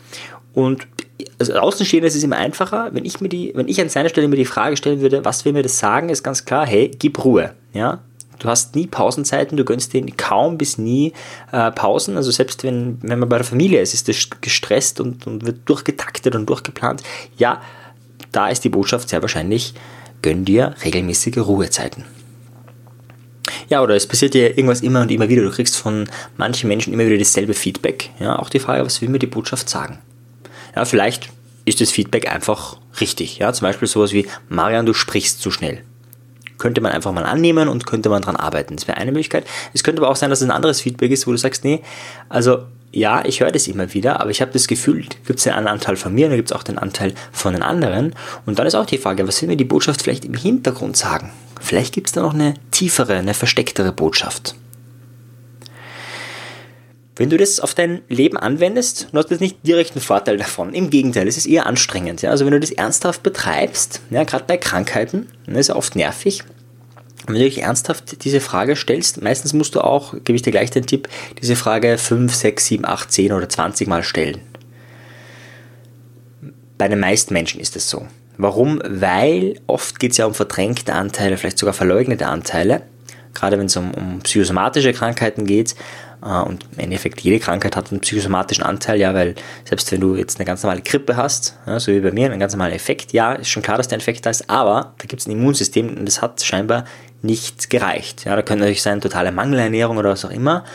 Und 0.53 0.87
also 1.37 1.53
Außenstehender 1.55 2.07
ist 2.07 2.15
es 2.15 2.23
immer 2.23 2.37
einfacher, 2.37 2.91
wenn 2.93 3.03
ich 3.03 3.19
mir 3.19 3.27
die, 3.27 3.51
wenn 3.55 3.67
ich 3.67 3.81
an 3.81 3.89
seiner 3.89 4.07
Stelle 4.07 4.29
mir 4.29 4.37
die 4.37 4.45
Frage 4.45 4.77
stellen 4.77 5.01
würde, 5.01 5.25
was 5.25 5.43
will 5.43 5.51
mir 5.51 5.63
das 5.63 5.79
sagen, 5.79 6.07
ist 6.07 6.23
ganz 6.23 6.45
klar, 6.45 6.65
hey, 6.65 6.91
gib 6.97 7.21
Ruhe, 7.25 7.53
ja, 7.73 7.99
Du 8.39 8.47
hast 8.47 8.73
nie 8.75 8.87
Pausenzeiten, 8.87 9.57
du 9.57 9.65
gönnst 9.65 9.93
dir 9.93 10.03
kaum 10.15 10.57
bis 10.57 10.77
nie 10.77 11.13
äh, 11.51 11.71
Pausen. 11.71 12.15
Also 12.15 12.31
selbst 12.31 12.63
wenn, 12.63 12.97
wenn 13.01 13.19
man 13.19 13.27
bei 13.27 13.37
der 13.37 13.45
Familie 13.45 13.81
ist, 13.81 13.93
ist 13.93 14.07
das 14.07 14.29
gestresst 14.41 15.01
und, 15.01 15.27
und 15.27 15.45
wird 15.45 15.59
durchgetaktet 15.65 16.35
und 16.35 16.49
durchgeplant. 16.49 17.03
Ja, 17.37 17.61
da 18.31 18.47
ist 18.47 18.63
die 18.63 18.69
Botschaft 18.69 19.09
sehr 19.09 19.21
wahrscheinlich, 19.21 19.73
gönn 20.21 20.45
dir 20.45 20.73
regelmäßige 20.83 21.37
Ruhezeiten. 21.37 22.05
Ja, 23.67 23.83
oder 23.83 23.95
es 23.95 24.07
passiert 24.07 24.33
dir 24.33 24.57
irgendwas 24.57 24.81
immer 24.81 25.01
und 25.01 25.11
immer 25.11 25.29
wieder. 25.29 25.43
Du 25.43 25.51
kriegst 25.51 25.75
von 25.75 26.09
manchen 26.37 26.69
Menschen 26.69 26.93
immer 26.93 27.05
wieder 27.05 27.17
dasselbe 27.17 27.53
Feedback. 27.53 28.09
Ja, 28.19 28.39
auch 28.39 28.49
die 28.49 28.59
Frage, 28.59 28.85
was 28.85 29.01
will 29.01 29.09
mir 29.09 29.19
die 29.19 29.27
Botschaft 29.27 29.69
sagen? 29.69 29.99
Ja, 30.75 30.85
vielleicht 30.85 31.29
ist 31.65 31.81
das 31.81 31.91
Feedback 31.91 32.31
einfach 32.31 32.77
richtig. 33.01 33.37
Ja, 33.37 33.51
zum 33.51 33.67
Beispiel 33.67 33.87
sowas 33.87 34.13
wie, 34.13 34.27
Marian, 34.47 34.85
du 34.85 34.93
sprichst 34.93 35.41
zu 35.41 35.51
schnell 35.51 35.83
könnte 36.59 36.81
man 36.81 36.91
einfach 36.91 37.11
mal 37.11 37.25
annehmen 37.25 37.67
und 37.67 37.87
könnte 37.87 38.09
man 38.09 38.21
dran 38.21 38.35
arbeiten. 38.35 38.75
Das 38.75 38.87
wäre 38.87 38.97
eine 38.97 39.11
Möglichkeit. 39.11 39.45
Es 39.73 39.83
könnte 39.83 40.01
aber 40.01 40.11
auch 40.11 40.15
sein, 40.15 40.29
dass 40.29 40.41
es 40.41 40.47
ein 40.47 40.51
anderes 40.51 40.81
Feedback 40.81 41.11
ist, 41.11 41.25
wo 41.25 41.31
du 41.31 41.37
sagst, 41.37 41.63
nee, 41.63 41.81
also 42.29 42.59
ja, 42.91 43.23
ich 43.25 43.41
höre 43.41 43.51
das 43.51 43.67
immer 43.67 43.93
wieder, 43.93 44.19
aber 44.19 44.31
ich 44.31 44.41
habe 44.41 44.51
das 44.51 44.67
Gefühl, 44.67 45.05
gibt 45.25 45.39
es 45.39 45.47
einen 45.47 45.67
Anteil 45.67 45.95
von 45.95 46.13
mir, 46.13 46.27
dann 46.27 46.37
gibt 46.37 46.51
es 46.51 46.55
auch 46.57 46.63
den 46.63 46.77
Anteil 46.77 47.13
von 47.31 47.53
den 47.53 47.61
anderen. 47.61 48.15
Und 48.45 48.57
dann 48.57 48.65
ist 48.65 48.75
auch 48.75 48.85
die 48.85 48.97
Frage, 48.97 49.27
was 49.27 49.41
will 49.41 49.49
mir 49.49 49.57
die 49.57 49.65
Botschaft 49.65 50.01
vielleicht 50.01 50.25
im 50.25 50.33
Hintergrund 50.33 50.97
sagen? 50.97 51.31
Vielleicht 51.61 51.93
gibt 51.93 52.07
es 52.07 52.13
da 52.13 52.21
noch 52.21 52.33
eine 52.33 52.55
tiefere, 52.71 53.15
eine 53.15 53.33
verstecktere 53.33 53.91
Botschaft. 53.91 54.55
Wenn 57.19 57.29
du 57.29 57.35
das 57.35 57.59
auf 57.59 57.73
dein 57.73 58.01
Leben 58.07 58.37
anwendest, 58.37 59.09
du 59.11 59.17
hast 59.17 59.29
jetzt 59.29 59.41
nicht 59.41 59.57
direkt 59.67 59.91
einen 59.91 60.01
Vorteil 60.01 60.37
davon. 60.37 60.73
Im 60.73 60.89
Gegenteil, 60.89 61.27
es 61.27 61.35
ist 61.35 61.47
eher 61.47 61.65
anstrengend. 61.65 62.21
Ja? 62.21 62.31
Also 62.31 62.45
wenn 62.45 62.53
du 62.53 62.61
das 62.61 62.71
ernsthaft 62.71 63.23
betreibst, 63.23 63.99
ja, 64.09 64.23
gerade 64.23 64.45
bei 64.47 64.55
Krankheiten, 64.55 65.27
das 65.45 65.57
ist 65.57 65.67
ja 65.67 65.75
oft 65.75 65.97
nervig, 65.97 66.45
wenn 67.27 67.35
du 67.35 67.41
dich 67.41 67.61
ernsthaft 67.61 68.23
diese 68.23 68.39
Frage 68.39 68.77
stellst, 68.77 69.21
meistens 69.21 69.51
musst 69.51 69.75
du 69.75 69.81
auch, 69.81 70.13
gebe 70.23 70.37
ich 70.37 70.43
dir 70.43 70.51
gleich 70.51 70.71
den 70.71 70.85
Tipp, 70.85 71.09
diese 71.41 71.57
Frage 71.57 71.97
5, 71.97 72.33
6, 72.33 72.65
7, 72.65 72.85
8, 72.85 73.11
10 73.11 73.33
oder 73.33 73.49
20 73.49 73.89
Mal 73.89 74.01
stellen. 74.03 74.39
Bei 76.77 76.87
den 76.87 77.01
meisten 77.01 77.33
Menschen 77.33 77.59
ist 77.59 77.75
es 77.75 77.89
so. 77.89 78.07
Warum? 78.37 78.81
Weil 78.87 79.59
oft 79.67 79.99
geht 79.99 80.11
es 80.11 80.17
ja 80.17 80.25
um 80.25 80.33
verdrängte 80.33 80.93
Anteile, 80.93 81.35
vielleicht 81.35 81.59
sogar 81.59 81.73
verleugnete 81.73 82.27
Anteile. 82.27 82.83
Gerade 83.33 83.59
wenn 83.59 83.65
es 83.65 83.75
um, 83.75 83.93
um 83.93 84.19
psychosomatische 84.21 84.93
Krankheiten 84.93 85.45
geht, 85.45 85.75
und 86.21 86.65
im 86.73 86.79
Endeffekt 86.79 87.21
jede 87.21 87.39
Krankheit 87.39 87.75
hat 87.75 87.91
einen 87.91 88.01
psychosomatischen 88.01 88.63
Anteil, 88.63 88.99
ja, 88.99 89.13
weil 89.13 89.35
selbst 89.63 89.91
wenn 89.91 90.01
du 90.01 90.15
jetzt 90.15 90.37
eine 90.37 90.45
ganz 90.45 90.63
normale 90.63 90.81
Grippe 90.81 91.15
hast, 91.15 91.57
ja, 91.65 91.79
so 91.79 91.91
wie 91.91 91.99
bei 92.01 92.11
mir, 92.11 92.25
einen 92.25 92.39
ganz 92.39 92.53
normalen 92.53 92.73
Effekt, 92.73 93.13
ja, 93.13 93.33
ist 93.33 93.49
schon 93.49 93.63
klar, 93.63 93.77
dass 93.77 93.87
der 93.87 93.97
Effekt 93.97 94.25
da 94.25 94.29
ist, 94.29 94.49
aber 94.49 94.93
da 94.97 95.05
gibt 95.05 95.21
es 95.21 95.27
ein 95.27 95.31
Immunsystem 95.31 95.97
und 95.97 96.05
das 96.05 96.21
hat 96.21 96.41
scheinbar 96.41 96.85
nicht 97.21 97.69
gereicht. 97.69 98.25
Ja, 98.25 98.35
da 98.35 98.41
könnte 98.41 98.61
natürlich 98.61 98.81
sein, 98.81 99.01
totale 99.01 99.31
Mangelernährung 99.31 99.97
oder 99.97 100.09
was 100.09 100.25
auch 100.25 100.31
immer, 100.31 100.65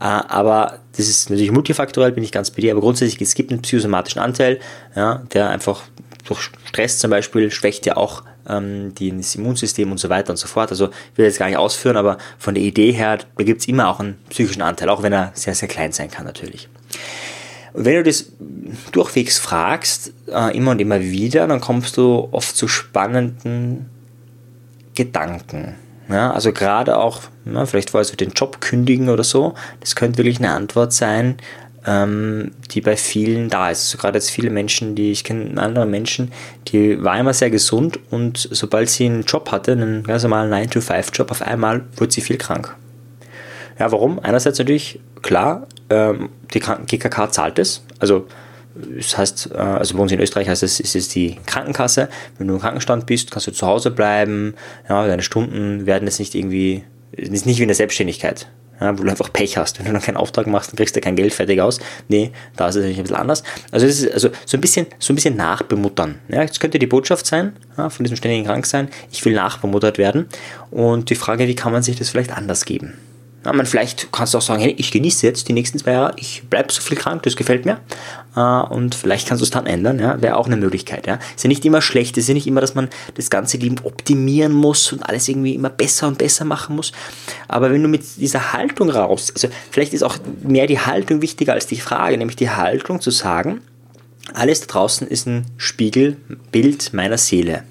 äh, 0.00 0.04
aber 0.04 0.78
das 0.96 1.08
ist 1.08 1.30
natürlich 1.30 1.52
multifaktoriell, 1.52 2.12
bin 2.12 2.24
ich 2.24 2.32
ganz 2.32 2.50
bei 2.50 2.62
dir, 2.62 2.72
aber 2.72 2.80
grundsätzlich, 2.80 3.20
es 3.20 3.34
gibt 3.34 3.52
einen 3.52 3.62
psychosomatischen 3.62 4.20
Anteil, 4.20 4.58
ja, 4.96 5.22
der 5.32 5.50
einfach 5.50 5.82
durch 6.24 6.50
Stress 6.66 6.98
zum 6.98 7.10
Beispiel 7.10 7.50
schwächt 7.50 7.86
ja 7.86 7.96
auch 7.96 8.22
ähm, 8.48 8.92
das 8.98 9.34
Immunsystem 9.34 9.90
und 9.90 9.98
so 9.98 10.08
weiter 10.08 10.30
und 10.30 10.36
so 10.36 10.46
fort. 10.46 10.70
Also 10.70 10.86
ich 11.12 11.18
will 11.18 11.26
jetzt 11.26 11.38
gar 11.38 11.46
nicht 11.46 11.58
ausführen, 11.58 11.96
aber 11.96 12.18
von 12.38 12.54
der 12.54 12.64
Idee 12.64 12.92
her, 12.92 13.18
da 13.36 13.44
gibt 13.44 13.60
es 13.60 13.68
immer 13.68 13.88
auch 13.88 14.00
einen 14.00 14.18
psychischen 14.30 14.62
Anteil, 14.62 14.88
auch 14.88 15.02
wenn 15.02 15.12
er 15.12 15.32
sehr, 15.34 15.54
sehr 15.54 15.68
klein 15.68 15.92
sein 15.92 16.10
kann 16.10 16.26
natürlich. 16.26 16.68
Und 17.74 17.84
wenn 17.84 17.94
du 17.94 18.02
das 18.02 18.32
durchwegs 18.92 19.38
fragst, 19.38 20.12
äh, 20.26 20.56
immer 20.56 20.72
und 20.72 20.80
immer 20.80 21.00
wieder, 21.00 21.46
dann 21.46 21.60
kommst 21.60 21.96
du 21.96 22.28
oft 22.32 22.56
zu 22.56 22.66
spannenden 22.66 23.86
Gedanken. 24.94 25.76
Ja, 26.08 26.32
also 26.32 26.52
gerade 26.52 26.96
auch, 26.96 27.20
ja, 27.44 27.66
vielleicht 27.66 27.90
vorher 27.90 28.04
so 28.04 28.16
den 28.16 28.30
Job 28.30 28.60
kündigen 28.60 29.10
oder 29.10 29.24
so, 29.24 29.54
das 29.80 29.94
könnte 29.94 30.18
wirklich 30.18 30.38
eine 30.38 30.52
Antwort 30.52 30.92
sein, 30.92 31.36
ähm, 31.88 32.50
die 32.70 32.82
bei 32.82 32.96
vielen 32.96 33.48
da 33.48 33.70
ist. 33.70 33.86
Also 33.86 33.98
gerade 33.98 34.18
jetzt 34.18 34.30
viele 34.30 34.50
Menschen, 34.50 34.94
die 34.94 35.10
ich 35.10 35.24
kenne, 35.24 35.60
andere 35.60 35.86
Menschen, 35.86 36.32
die 36.68 37.02
war 37.02 37.18
immer 37.18 37.32
sehr 37.32 37.50
gesund 37.50 37.98
und 38.10 38.46
sobald 38.50 38.90
sie 38.90 39.06
einen 39.06 39.22
Job 39.22 39.50
hatte, 39.50 39.72
einen 39.72 40.04
ganz 40.04 40.22
normalen 40.22 40.52
9-to-5-Job, 40.52 41.30
auf 41.30 41.40
einmal 41.40 41.84
wurde 41.96 42.12
sie 42.12 42.20
viel 42.20 42.36
krank. 42.36 42.76
Ja, 43.78 43.90
warum? 43.90 44.18
Einerseits 44.18 44.58
natürlich, 44.58 45.00
klar, 45.22 45.66
ähm, 45.88 46.28
die 46.52 46.60
GKK 46.60 47.30
zahlt 47.30 47.58
es. 47.58 47.84
Also 47.98 48.26
das 48.74 49.16
heißt, 49.16 49.50
äh, 49.54 49.58
also 49.58 49.96
bei 49.96 50.02
uns 50.02 50.12
in 50.12 50.20
Österreich 50.20 50.48
heißt 50.48 50.62
es, 50.62 50.80
ist 50.80 50.94
es 50.94 51.08
die 51.08 51.38
Krankenkasse. 51.46 52.10
Wenn 52.36 52.48
du 52.48 52.54
im 52.54 52.60
Krankenstand 52.60 53.06
bist, 53.06 53.30
kannst 53.30 53.46
du 53.46 53.52
zu 53.52 53.66
Hause 53.66 53.90
bleiben. 53.90 54.54
Ja, 54.88 55.06
deine 55.06 55.22
Stunden 55.22 55.86
werden 55.86 56.04
jetzt 56.04 56.18
nicht 56.18 56.34
irgendwie, 56.34 56.84
ist 57.12 57.46
nicht 57.46 57.58
wie 57.58 57.62
in 57.62 57.68
der 57.68 57.76
Selbstständigkeit. 57.76 58.46
Ja, 58.80 58.96
wo 58.98 59.02
du 59.02 59.10
einfach 59.10 59.32
Pech 59.32 59.56
hast. 59.56 59.78
Wenn 59.78 59.86
du 59.86 59.92
dann 59.92 60.02
keinen 60.02 60.16
Auftrag 60.16 60.46
machst, 60.46 60.70
dann 60.70 60.76
kriegst 60.76 60.94
du 60.94 61.00
kein 61.00 61.16
Geld 61.16 61.34
fertig 61.34 61.60
aus. 61.60 61.80
Nee, 62.08 62.30
da 62.56 62.68
ist 62.68 62.76
es 62.76 62.82
natürlich 62.82 62.98
ein 62.98 63.04
bisschen 63.04 63.16
anders. 63.16 63.42
Also 63.72 63.86
das 63.86 64.00
ist 64.00 64.12
also 64.12 64.30
so 64.46 64.56
ein 64.56 64.60
bisschen, 64.60 64.86
so 64.98 65.12
ein 65.12 65.16
bisschen 65.16 65.36
nachbemuttern. 65.36 66.18
Ja, 66.28 66.44
das 66.44 66.60
könnte 66.60 66.78
die 66.78 66.86
Botschaft 66.86 67.26
sein, 67.26 67.56
ja, 67.76 67.90
von 67.90 68.04
diesem 68.04 68.16
ständigen 68.16 68.44
Kranksein. 68.46 68.88
Ich 69.10 69.24
will 69.24 69.34
nachbemuttert 69.34 69.98
werden. 69.98 70.26
Und 70.70 71.10
die 71.10 71.16
Frage, 71.16 71.48
wie 71.48 71.56
kann 71.56 71.72
man 71.72 71.82
sich 71.82 71.96
das 71.96 72.10
vielleicht 72.10 72.36
anders 72.36 72.64
geben? 72.64 72.94
Ja, 73.44 73.52
man, 73.52 73.66
vielleicht 73.66 74.10
kannst 74.10 74.34
du 74.34 74.38
auch 74.38 74.42
sagen, 74.42 74.60
hey, 74.60 74.74
ich 74.78 74.90
genieße 74.90 75.24
jetzt 75.24 75.48
die 75.48 75.52
nächsten 75.52 75.78
zwei 75.78 75.92
Jahre, 75.92 76.12
ich 76.16 76.42
bleibe 76.50 76.72
so 76.72 76.80
viel 76.80 76.96
krank, 76.96 77.22
das 77.22 77.36
gefällt 77.36 77.66
mir. 77.66 77.80
Äh, 78.34 78.40
und 78.40 78.96
vielleicht 78.96 79.28
kannst 79.28 79.40
du 79.40 79.44
es 79.44 79.50
dann 79.50 79.66
ändern, 79.66 80.00
ja, 80.00 80.20
wäre 80.20 80.36
auch 80.36 80.46
eine 80.46 80.56
Möglichkeit. 80.56 81.06
Ja. 81.06 81.20
Ist 81.36 81.44
ja 81.44 81.48
nicht 81.48 81.64
immer 81.64 81.80
schlecht, 81.80 82.16
ist 82.16 82.28
ja 82.28 82.34
nicht 82.34 82.48
immer, 82.48 82.60
dass 82.60 82.74
man 82.74 82.88
das 83.14 83.30
ganze 83.30 83.56
Leben 83.56 83.76
optimieren 83.84 84.52
muss 84.52 84.92
und 84.92 85.02
alles 85.08 85.28
irgendwie 85.28 85.54
immer 85.54 85.70
besser 85.70 86.08
und 86.08 86.18
besser 86.18 86.44
machen 86.44 86.74
muss. 86.74 86.92
Aber 87.46 87.70
wenn 87.70 87.82
du 87.82 87.88
mit 87.88 88.02
dieser 88.16 88.52
Haltung 88.52 88.90
raus, 88.90 89.30
also 89.32 89.48
vielleicht 89.70 89.94
ist 89.94 90.02
auch 90.02 90.18
mehr 90.42 90.66
die 90.66 90.80
Haltung 90.80 91.22
wichtiger 91.22 91.52
als 91.52 91.68
die 91.68 91.80
Frage, 91.80 92.18
nämlich 92.18 92.36
die 92.36 92.50
Haltung 92.50 93.00
zu 93.00 93.12
sagen, 93.12 93.60
alles 94.34 94.60
da 94.60 94.66
draußen 94.66 95.06
ist 95.06 95.26
ein 95.26 95.46
Spiegelbild 95.56 96.92
meiner 96.92 97.18
Seele. 97.18 97.62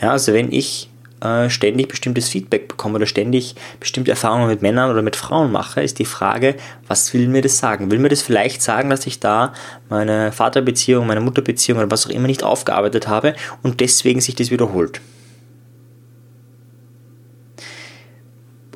Ja, 0.00 0.10
also 0.10 0.32
wenn 0.32 0.52
ich 0.52 0.88
äh, 1.22 1.48
ständig 1.50 1.88
bestimmtes 1.88 2.28
Feedback 2.28 2.68
bekomme 2.68 2.96
oder 2.96 3.06
ständig 3.06 3.54
bestimmte 3.80 4.10
Erfahrungen 4.10 4.48
mit 4.48 4.62
Männern 4.62 4.90
oder 4.90 5.02
mit 5.02 5.16
Frauen 5.16 5.52
mache, 5.52 5.82
ist 5.82 5.98
die 5.98 6.04
Frage, 6.04 6.56
was 6.88 7.14
will 7.14 7.28
mir 7.28 7.42
das 7.42 7.58
sagen? 7.58 7.90
Will 7.90 7.98
mir 7.98 8.08
das 8.08 8.22
vielleicht 8.22 8.62
sagen, 8.62 8.90
dass 8.90 9.06
ich 9.06 9.20
da 9.20 9.52
meine 9.88 10.32
Vaterbeziehung, 10.32 11.06
meine 11.06 11.20
Mutterbeziehung 11.20 11.78
oder 11.78 11.90
was 11.90 12.06
auch 12.06 12.10
immer 12.10 12.26
nicht 12.26 12.42
aufgearbeitet 12.42 13.08
habe 13.08 13.34
und 13.62 13.80
deswegen 13.80 14.20
sich 14.20 14.34
das 14.34 14.50
wiederholt? 14.50 15.00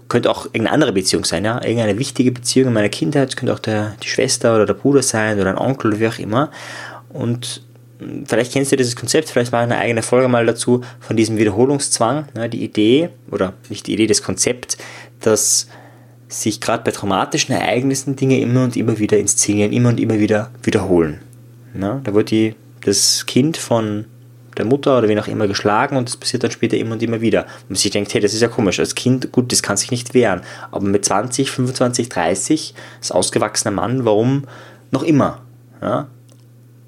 könnte 0.09 0.31
auch 0.31 0.47
irgendeine 0.47 0.71
andere 0.71 0.93
Beziehung 0.93 1.25
sein, 1.25 1.45
ja, 1.45 1.57
irgendeine 1.57 1.99
wichtige 1.99 2.31
Beziehung 2.31 2.69
in 2.69 2.75
meiner 2.75 2.89
Kindheit, 2.89 3.37
könnte 3.37 3.53
auch 3.53 3.59
der, 3.59 3.97
die 4.03 4.09
Schwester 4.09 4.55
oder 4.55 4.65
der 4.65 4.75
Bruder 4.75 5.03
sein 5.03 5.41
oder 5.41 5.51
ein 5.51 5.59
Onkel 5.59 5.91
oder 5.91 6.01
wie 6.01 6.09
auch 6.09 6.19
immer. 6.19 6.51
Und 7.09 7.66
vielleicht 8.27 8.53
kennst 8.53 8.73
du 8.73 8.77
dieses 8.77 8.97
Konzept, 8.97 9.31
vielleicht 9.31 9.53
war 9.53 9.61
eine 9.61 9.79
eigene 9.79 10.03
Folge 10.03 10.29
mal 10.29 10.47
dazu, 10.47 10.83
von 11.01 11.17
diesem 11.17 11.37
Wiederholungszwang, 11.37 12.27
ne, 12.35 12.49
die 12.49 12.63
Idee, 12.65 13.11
oder 13.31 13.55
nicht 13.69 13.87
die 13.87 13.95
Idee, 13.95 14.07
das 14.07 14.23
Konzept, 14.23 14.77
dass 15.21 15.69
sich 16.29 16.61
gerade 16.61 16.83
bei 16.83 16.91
traumatischen 16.91 17.55
Ereignissen 17.55 18.17
Dinge 18.17 18.41
immer 18.41 18.65
und 18.65 18.77
immer 18.77 18.99
wieder 18.99 19.19
inszenieren, 19.19 19.73
immer 19.73 19.91
und 19.91 20.01
immer 20.01 20.19
wieder 20.19 20.51
wiederholen. 20.63 21.21
Ne, 21.75 22.01
da 22.05 22.15
wird 22.15 22.31
die, 22.31 22.55
das 22.83 23.27
Kind 23.27 23.57
von 23.57 24.07
der 24.57 24.65
Mutter 24.65 24.97
oder 24.97 25.09
wie 25.09 25.19
auch 25.19 25.29
immer 25.29 25.47
geschlagen 25.47 25.97
und 25.97 26.09
das 26.09 26.17
passiert 26.17 26.43
dann 26.43 26.51
später 26.51 26.77
immer 26.77 26.93
und 26.93 27.03
immer 27.03 27.21
wieder. 27.21 27.43
Und 27.43 27.71
man 27.71 27.77
sich 27.77 27.91
denkt, 27.91 28.13
hey, 28.15 28.21
das 28.21 28.33
ist 28.33 28.41
ja 28.41 28.49
komisch, 28.49 28.81
als 28.81 28.95
Kind, 28.95 29.31
gut, 29.33 29.53
das 29.53 29.63
kann 29.63 29.77
sich 29.77 29.91
nicht 29.91 30.15
wehren, 30.15 30.41
aber 30.71 30.87
mit 30.87 31.05
20, 31.05 31.51
25, 31.51 32.09
30, 32.09 32.75
als 32.99 33.13
ausgewachsener 33.13 33.73
Mann, 33.73 34.05
warum 34.05 34.45
noch 34.91 35.03
immer? 35.03 35.43
Ja? 35.83 36.09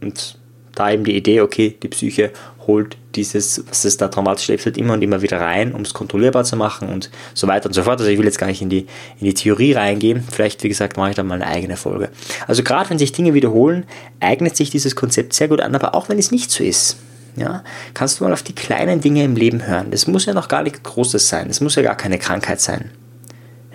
Und 0.00 0.38
da 0.78 0.90
eben 0.90 1.04
die 1.04 1.16
Idee, 1.16 1.40
okay, 1.40 1.76
die 1.82 1.88
Psyche 1.88 2.30
holt 2.66 2.97
dieses, 3.14 3.64
was 3.68 3.85
es 3.85 3.97
da 3.97 4.08
traumatisch 4.08 4.49
erlebt 4.49 4.66
hat, 4.66 4.76
immer 4.76 4.92
und 4.92 5.02
immer 5.02 5.23
wieder 5.23 5.40
rein, 5.40 5.73
um 5.73 5.82
es 5.82 5.94
kontrollierbar 5.94 6.44
zu 6.44 6.54
machen 6.54 6.88
und 6.88 7.11
so 7.35 7.49
weiter 7.49 7.66
und 7.66 7.73
so 7.73 7.82
fort. 7.82 7.99
Also 7.99 8.11
ich 8.11 8.18
will 8.18 8.26
jetzt 8.26 8.38
gar 8.38 8.47
nicht 8.47 8.62
in 8.62 8.68
die, 8.68 8.87
in 9.18 9.25
die 9.25 9.35
Theorie 9.35 9.73
reingehen. 9.73 10.23
Vielleicht, 10.30 10.62
wie 10.62 10.68
gesagt, 10.68 10.97
mache 10.97 11.11
ich 11.11 11.16
da 11.16 11.23
mal 11.23 11.37
eine 11.37 11.47
eigene 11.47 11.76
Folge. 11.76 12.11
Also 12.47 12.62
gerade 12.62 12.90
wenn 12.90 12.99
sich 12.99 13.12
Dinge 13.12 13.35
wiederholen, 13.35 13.87
eignet 14.20 14.56
sich 14.56 14.70
dieses 14.70 14.94
Konzept 14.94 15.32
sehr 15.32 15.49
gut 15.49 15.61
an, 15.61 15.75
aber 15.75 15.94
auch 15.94 16.08
wenn 16.08 16.18
es 16.18 16.30
nicht 16.30 16.50
so 16.50 16.62
ist. 16.62 16.99
Ja, 17.37 17.62
kannst 17.94 18.18
du 18.18 18.25
mal 18.25 18.32
auf 18.32 18.42
die 18.42 18.54
kleinen 18.54 19.00
Dinge 19.00 19.25
im 19.25 19.37
Leben 19.37 19.66
hören. 19.66 19.90
Das 19.90 20.06
muss 20.06 20.26
ja 20.26 20.35
noch 20.35 20.49
gar 20.49 20.62
nichts 20.62 20.82
Großes 20.82 21.28
sein. 21.28 21.49
Das 21.49 21.61
muss 21.61 21.76
ja 21.76 21.82
gar 21.82 21.97
keine 21.97 22.18
Krankheit 22.18 22.61
sein. 22.61 22.90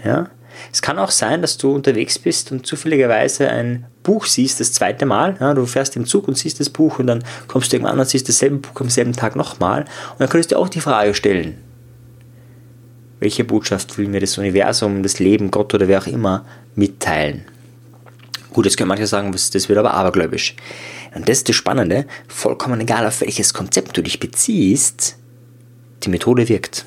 Ja, 0.03 0.29
es 0.72 0.82
kann 0.82 1.00
auch 1.00 1.12
sein, 1.12 1.41
dass 1.41 1.58
du 1.58 1.74
unterwegs 1.74 2.20
bist 2.20 2.51
und 2.51 2.65
zufälligerweise 2.65 3.50
ein 3.50 3.86
Buch 4.03 4.25
siehst, 4.25 4.60
das 4.60 4.74
zweite 4.74 5.05
Mal. 5.05 5.36
Ja, 5.39 5.53
du 5.53 5.65
fährst 5.65 5.96
im 5.96 6.05
Zug 6.05 6.27
und 6.27 6.38
siehst 6.38 6.60
das 6.60 6.70
Buch 6.70 7.00
und 7.00 7.08
dann 7.08 7.24
kommst 7.48 7.72
du 7.72 7.77
irgendwann 7.77 8.00
und 8.00 8.08
siehst 8.08 8.27
dasselbe 8.29 8.58
Buch 8.58 8.79
am 8.82 8.89
selben 8.89 9.13
Tag 9.13 9.36
nochmal. 9.36 9.82
Und 9.82 10.20
dann 10.20 10.29
könntest 10.29 10.51
du 10.51 10.58
auch 10.58 10.70
die 10.70 10.82
Frage 10.82 11.13
stellen, 11.13 11.58
welche 13.20 13.43
Botschaft 13.43 13.98
will 13.98 14.08
mir 14.08 14.20
das 14.20 14.38
Universum, 14.38 15.01
das 15.01 15.20
Leben, 15.20 15.50
Gott 15.51 15.74
oder 15.74 15.88
wer 15.88 16.01
auch 16.01 16.08
immer 16.08 16.46
mitteilen? 16.75 17.46
Gut, 18.51 18.65
jetzt 18.65 18.77
können 18.77 18.89
manche 18.89 19.08
sagen, 19.08 19.32
das 19.32 19.70
wird 19.70 19.79
aber 19.79 19.93
abergläubisch. 19.93 20.55
Und 21.15 21.29
das 21.29 21.39
ist 21.39 21.50
das 21.50 21.55
Spannende, 21.55 22.05
vollkommen 22.27 22.82
egal 22.82 23.08
auf 23.08 23.22
welches 23.22 23.53
Konzept 23.53 23.98
du 23.98 24.03
dich 24.03 24.20
beziehst, 24.20 25.17
die 26.03 26.10
Methode 26.10 26.50
wirkt. 26.50 26.86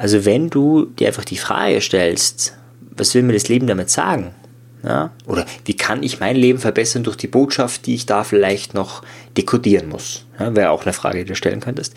Also 0.00 0.24
wenn 0.24 0.48
du 0.48 0.86
dir 0.86 1.08
einfach 1.08 1.26
die 1.26 1.36
Frage 1.36 1.82
stellst, 1.82 2.56
was 2.96 3.14
will 3.14 3.22
mir 3.22 3.34
das 3.34 3.50
Leben 3.50 3.66
damit 3.66 3.90
sagen? 3.90 4.34
Ja? 4.82 5.10
Oder 5.26 5.44
wie 5.64 5.76
kann 5.76 6.02
ich 6.02 6.20
mein 6.20 6.36
Leben 6.36 6.58
verbessern 6.58 7.02
durch 7.02 7.16
die 7.16 7.26
Botschaft, 7.26 7.86
die 7.86 7.94
ich 7.94 8.06
da 8.06 8.24
vielleicht 8.24 8.74
noch 8.74 9.02
dekodieren 9.36 9.88
muss? 9.88 10.24
Ja, 10.38 10.56
Wäre 10.56 10.70
auch 10.70 10.84
eine 10.84 10.94
Frage, 10.94 11.18
die 11.18 11.24
du 11.26 11.34
stellen 11.34 11.60
könntest. 11.60 11.94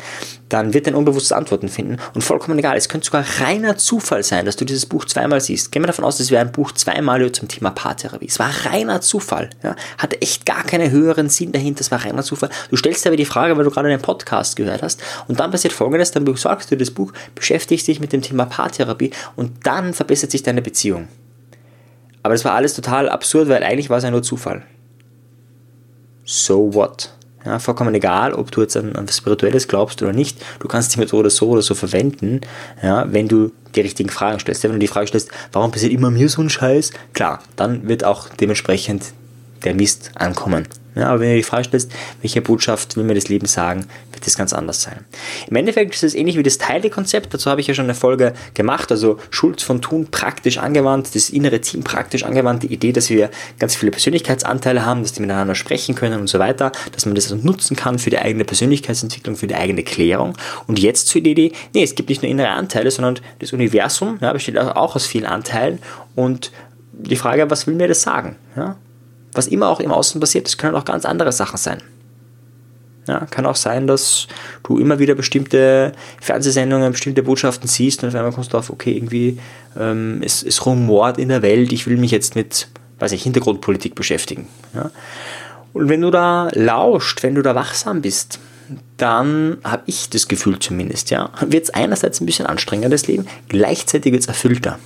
Dann 0.49 0.73
wird 0.73 0.85
dein 0.85 0.95
Unbewusstes 0.95 1.31
Antworten 1.31 1.69
finden 1.69 1.97
und 2.13 2.23
vollkommen 2.23 2.59
egal. 2.59 2.75
Es 2.75 2.89
könnte 2.89 3.05
sogar 3.05 3.25
reiner 3.39 3.77
Zufall 3.77 4.23
sein, 4.23 4.45
dass 4.45 4.57
du 4.57 4.65
dieses 4.65 4.85
Buch 4.85 5.05
zweimal 5.05 5.39
siehst. 5.39 5.71
Gehen 5.71 5.81
wir 5.81 5.87
davon 5.87 6.03
aus, 6.03 6.19
es 6.19 6.29
wäre 6.29 6.41
ein 6.41 6.51
Buch 6.51 6.73
zweimal 6.73 7.31
zum 7.31 7.47
Thema 7.47 7.71
Paartherapie. 7.71 8.27
Es 8.27 8.39
war 8.39 8.51
reiner 8.65 8.99
Zufall. 8.99 9.49
Ja? 9.63 9.75
Hatte 9.97 10.21
echt 10.21 10.45
gar 10.45 10.63
keinen 10.63 10.91
höheren 10.91 11.29
Sinn 11.29 11.53
dahinter. 11.53 11.81
Es 11.81 11.91
war 11.91 12.03
reiner 12.03 12.23
Zufall. 12.23 12.49
Du 12.69 12.75
stellst 12.75 13.07
aber 13.07 13.15
die 13.15 13.25
Frage, 13.25 13.55
weil 13.55 13.63
du 13.63 13.71
gerade 13.71 13.87
einen 13.87 14.01
Podcast 14.01 14.57
gehört 14.57 14.83
hast. 14.83 15.01
Und 15.27 15.39
dann 15.39 15.51
passiert 15.51 15.73
folgendes: 15.73 16.11
Dann 16.11 16.25
besorgst 16.25 16.69
du 16.69 16.75
das 16.75 16.91
Buch, 16.91 17.13
beschäftigst 17.35 17.87
dich 17.87 18.01
mit 18.01 18.11
dem 18.11 18.21
Thema 18.21 18.45
Paartherapie 18.45 19.11
und 19.37 19.65
dann 19.65 19.93
verbessert 19.93 20.31
sich 20.31 20.43
deine 20.43 20.61
Beziehung. 20.61 21.07
Aber 22.23 22.33
das 22.33 22.45
war 22.45 22.53
alles 22.53 22.73
total 22.73 23.09
absurd, 23.09 23.49
weil 23.49 23.63
eigentlich 23.63 23.89
war 23.89 23.97
es 23.97 24.03
ja 24.03 24.11
nur 24.11 24.23
Zufall. 24.23 24.63
So 26.23 26.73
what? 26.73 27.13
Ja, 27.45 27.59
vollkommen 27.59 27.93
egal, 27.93 28.33
ob 28.33 28.51
du 28.51 28.61
jetzt 28.61 28.77
an, 28.77 28.95
an 28.95 29.07
was 29.07 29.17
Spirituelles 29.17 29.67
glaubst 29.67 30.01
oder 30.01 30.13
nicht. 30.13 30.37
Du 30.59 30.69
kannst 30.69 30.95
die 30.95 30.99
Methode 30.99 31.29
so 31.29 31.49
oder 31.49 31.61
so 31.61 31.75
verwenden, 31.75 32.39
ja, 32.81 33.11
wenn 33.11 33.27
du 33.27 33.51
die 33.75 33.81
richtigen 33.81 34.09
Fragen 34.09 34.39
stellst. 34.39 34.63
Wenn 34.63 34.71
du 34.71 34.79
die 34.79 34.87
Frage 34.87 35.07
stellst, 35.07 35.29
warum 35.51 35.71
passiert 35.71 35.91
immer 35.91 36.09
mir 36.09 36.29
so 36.29 36.41
ein 36.41 36.49
Scheiß? 36.49 36.91
Klar, 37.11 37.39
dann 37.57 37.87
wird 37.89 38.05
auch 38.05 38.29
dementsprechend 38.29 39.11
der 39.65 39.75
Mist 39.75 40.11
ankommen. 40.15 40.67
Ja, 40.95 41.07
aber 41.07 41.21
wenn 41.21 41.29
du 41.29 41.37
die 41.37 41.43
Frage 41.43 41.65
stellst, 41.65 41.91
welche 42.21 42.41
Botschaft 42.41 42.95
will 42.97 43.03
mir 43.03 43.15
das 43.15 43.27
Leben 43.27 43.47
sagen, 43.47 43.85
wird 44.11 44.25
das 44.25 44.37
ganz 44.37 44.53
anders 44.53 44.81
sein. 44.81 45.05
Im 45.47 45.55
Endeffekt 45.55 45.95
ist 45.95 46.03
es 46.03 46.13
ähnlich 46.13 46.37
wie 46.37 46.43
das 46.43 46.57
Teile-Konzept, 46.57 47.33
dazu 47.33 47.49
habe 47.49 47.61
ich 47.61 47.67
ja 47.67 47.73
schon 47.73 47.85
eine 47.85 47.95
Folge 47.95 48.33
gemacht, 48.53 48.91
also 48.91 49.17
Schulz 49.31 49.63
von 49.63 49.81
Thun 49.81 50.07
praktisch 50.11 50.57
angewandt, 50.57 51.15
das 51.15 51.29
innere 51.29 51.61
Team 51.61 51.83
praktisch 51.83 52.23
angewandt, 52.23 52.63
die 52.63 52.73
Idee, 52.73 52.91
dass 52.91 53.09
wir 53.09 53.31
ganz 53.59 53.75
viele 53.75 53.91
Persönlichkeitsanteile 53.91 54.85
haben, 54.85 55.01
dass 55.01 55.13
die 55.13 55.21
miteinander 55.21 55.55
sprechen 55.55 55.95
können 55.95 56.19
und 56.19 56.27
so 56.27 56.39
weiter, 56.39 56.71
dass 56.91 57.05
man 57.05 57.15
das 57.15 57.31
also 57.31 57.43
nutzen 57.43 57.75
kann 57.75 57.97
für 57.97 58.09
die 58.09 58.19
eigene 58.19 58.45
Persönlichkeitsentwicklung, 58.45 59.35
für 59.35 59.47
die 59.47 59.55
eigene 59.55 59.83
Klärung. 59.83 60.37
Und 60.67 60.79
jetzt 60.79 61.07
zu 61.07 61.19
der 61.19 61.31
Idee, 61.31 61.51
nee, 61.73 61.83
es 61.83 61.95
gibt 61.95 62.09
nicht 62.09 62.21
nur 62.21 62.29
innere 62.29 62.49
Anteile, 62.49 62.91
sondern 62.91 63.19
das 63.39 63.53
Universum 63.53 64.17
ja, 64.21 64.31
besteht 64.33 64.57
auch 64.57 64.95
aus 64.95 65.05
vielen 65.05 65.25
Anteilen 65.25 65.79
und 66.15 66.51
die 66.93 67.15
Frage, 67.15 67.49
was 67.49 67.65
will 67.65 67.73
mir 67.73 67.87
das 67.87 68.01
sagen? 68.01 68.35
Ja? 68.55 68.77
Was 69.35 69.47
immer 69.47 69.67
auch 69.69 69.79
im 69.79 69.91
Außen 69.91 70.19
passiert, 70.19 70.45
das 70.45 70.57
können 70.57 70.75
auch 70.75 70.85
ganz 70.85 71.05
andere 71.05 71.31
Sachen 71.31 71.57
sein. 71.57 71.81
Ja, 73.07 73.25
kann 73.25 73.45
auch 73.45 73.57
sein, 73.57 73.85
dass 73.85 74.27
du 74.63 74.79
immer 74.79 74.97
wieder 74.97 75.13
bestimmte 75.13 75.91
Fernsehsendungen, 76.21 76.91
bestimmte 76.93 77.23
Botschaften 77.23 77.67
siehst 77.67 78.01
und 78.01 78.09
auf 78.09 78.15
einmal 78.15 78.31
kommst 78.31 78.53
du 78.53 78.57
auf, 78.57 78.69
okay, 78.69 78.93
irgendwie 78.93 79.39
ähm, 79.77 80.21
es, 80.23 80.41
es 80.41 80.65
rumort 80.65 81.17
in 81.17 81.27
der 81.27 81.41
Welt, 81.41 81.73
ich 81.73 81.85
will 81.85 81.97
mich 81.97 82.11
jetzt 82.11 82.35
mit, 82.35 82.69
weiß 82.99 83.11
ich, 83.11 83.23
Hintergrundpolitik 83.23 83.95
beschäftigen. 83.95 84.47
Ja. 84.73 84.89
Und 85.73 85.89
wenn 85.89 86.01
du 86.01 86.11
da 86.11 86.47
lauscht, 86.53 87.23
wenn 87.23 87.35
du 87.35 87.41
da 87.41 87.55
wachsam 87.55 88.01
bist, 88.01 88.39
dann 88.95 89.57
habe 89.65 89.83
ich 89.87 90.09
das 90.09 90.29
Gefühl 90.29 90.59
zumindest, 90.59 91.09
ja, 91.09 91.29
wird 91.41 91.65
es 91.65 91.69
einerseits 91.71 92.21
ein 92.21 92.25
bisschen 92.25 92.45
anstrengender, 92.45 92.89
das 92.89 93.07
Leben, 93.07 93.27
gleichzeitig 93.49 94.13
wird 94.13 94.21
es 94.21 94.27
erfüllter. 94.27 94.79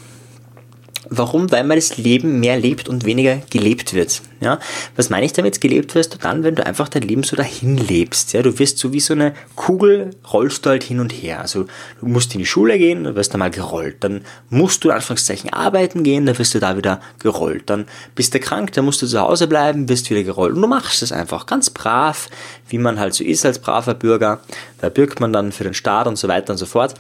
Warum? 1.10 1.52
Weil 1.52 1.64
man 1.64 1.78
das 1.78 1.98
Leben 1.98 2.40
mehr 2.40 2.58
lebt 2.58 2.90
und 2.90 3.06
weniger 3.06 3.38
gelebt 3.50 3.94
wird. 3.94 4.22
Ja? 4.42 4.60
Was 4.96 5.10
meine 5.10 5.26
ich 5.26 5.34
damit? 5.34 5.62
Gelebt 5.62 5.96
wirst 5.96 6.14
du 6.14 6.18
dann, 6.18 6.44
wenn 6.44 6.56
du 6.56 6.66
einfach 6.66 6.90
dein 6.90 7.04
Leben 7.04 7.24
so 7.24 7.36
dahin 7.36 7.78
lebst. 7.78 8.34
Ja? 8.34 8.42
Du 8.42 8.58
wirst 8.60 8.78
so 8.80 8.94
wie 8.94 9.00
so 9.00 9.14
eine 9.14 9.34
Kugel, 9.56 10.12
rollst 10.34 10.66
du 10.66 10.72
halt 10.72 10.84
hin 10.84 11.00
und 11.00 11.12
her. 11.12 11.40
Also 11.40 11.66
du 12.00 12.08
musst 12.08 12.34
in 12.34 12.40
die 12.40 12.46
Schule 12.46 12.78
gehen, 12.78 13.04
dann 13.04 13.16
wirst 13.16 13.34
du 13.34 13.38
mal 13.38 13.52
gerollt. 13.52 13.98
Dann 14.02 14.22
musst 14.50 14.84
du 14.84 14.92
Anführungszeichen 14.92 15.54
arbeiten 15.54 16.04
gehen, 16.04 16.26
dann 16.26 16.38
wirst 16.38 16.56
du 16.56 16.60
da 16.60 16.76
wieder 16.78 17.00
gerollt. 17.20 17.64
Dann 17.70 17.86
bist 18.16 18.34
du 18.34 18.40
krank, 18.40 18.74
dann 18.74 18.86
musst 18.86 19.02
du 19.02 19.08
zu 19.08 19.20
Hause 19.20 19.48
bleiben, 19.48 19.88
wirst 19.90 20.10
wieder 20.10 20.24
gerollt. 20.24 20.56
Und 20.56 20.62
du 20.62 20.68
machst 20.68 21.04
es 21.04 21.12
einfach 21.12 21.46
ganz 21.46 21.70
brav, 21.70 22.28
wie 22.70 22.80
man 22.80 23.00
halt 23.00 23.14
so 23.14 23.24
ist 23.24 23.46
als 23.46 23.60
braver 23.60 23.94
Bürger. 23.94 24.40
Da 24.82 24.90
bürgt 24.90 25.20
man 25.20 25.32
dann 25.32 25.52
für 25.52 25.64
den 25.64 25.74
Staat 25.74 26.08
und 26.08 26.18
so 26.18 26.28
weiter 26.28 26.54
und 26.54 26.58
so 26.58 26.66
fort. 26.66 26.96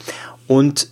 Und 0.47 0.87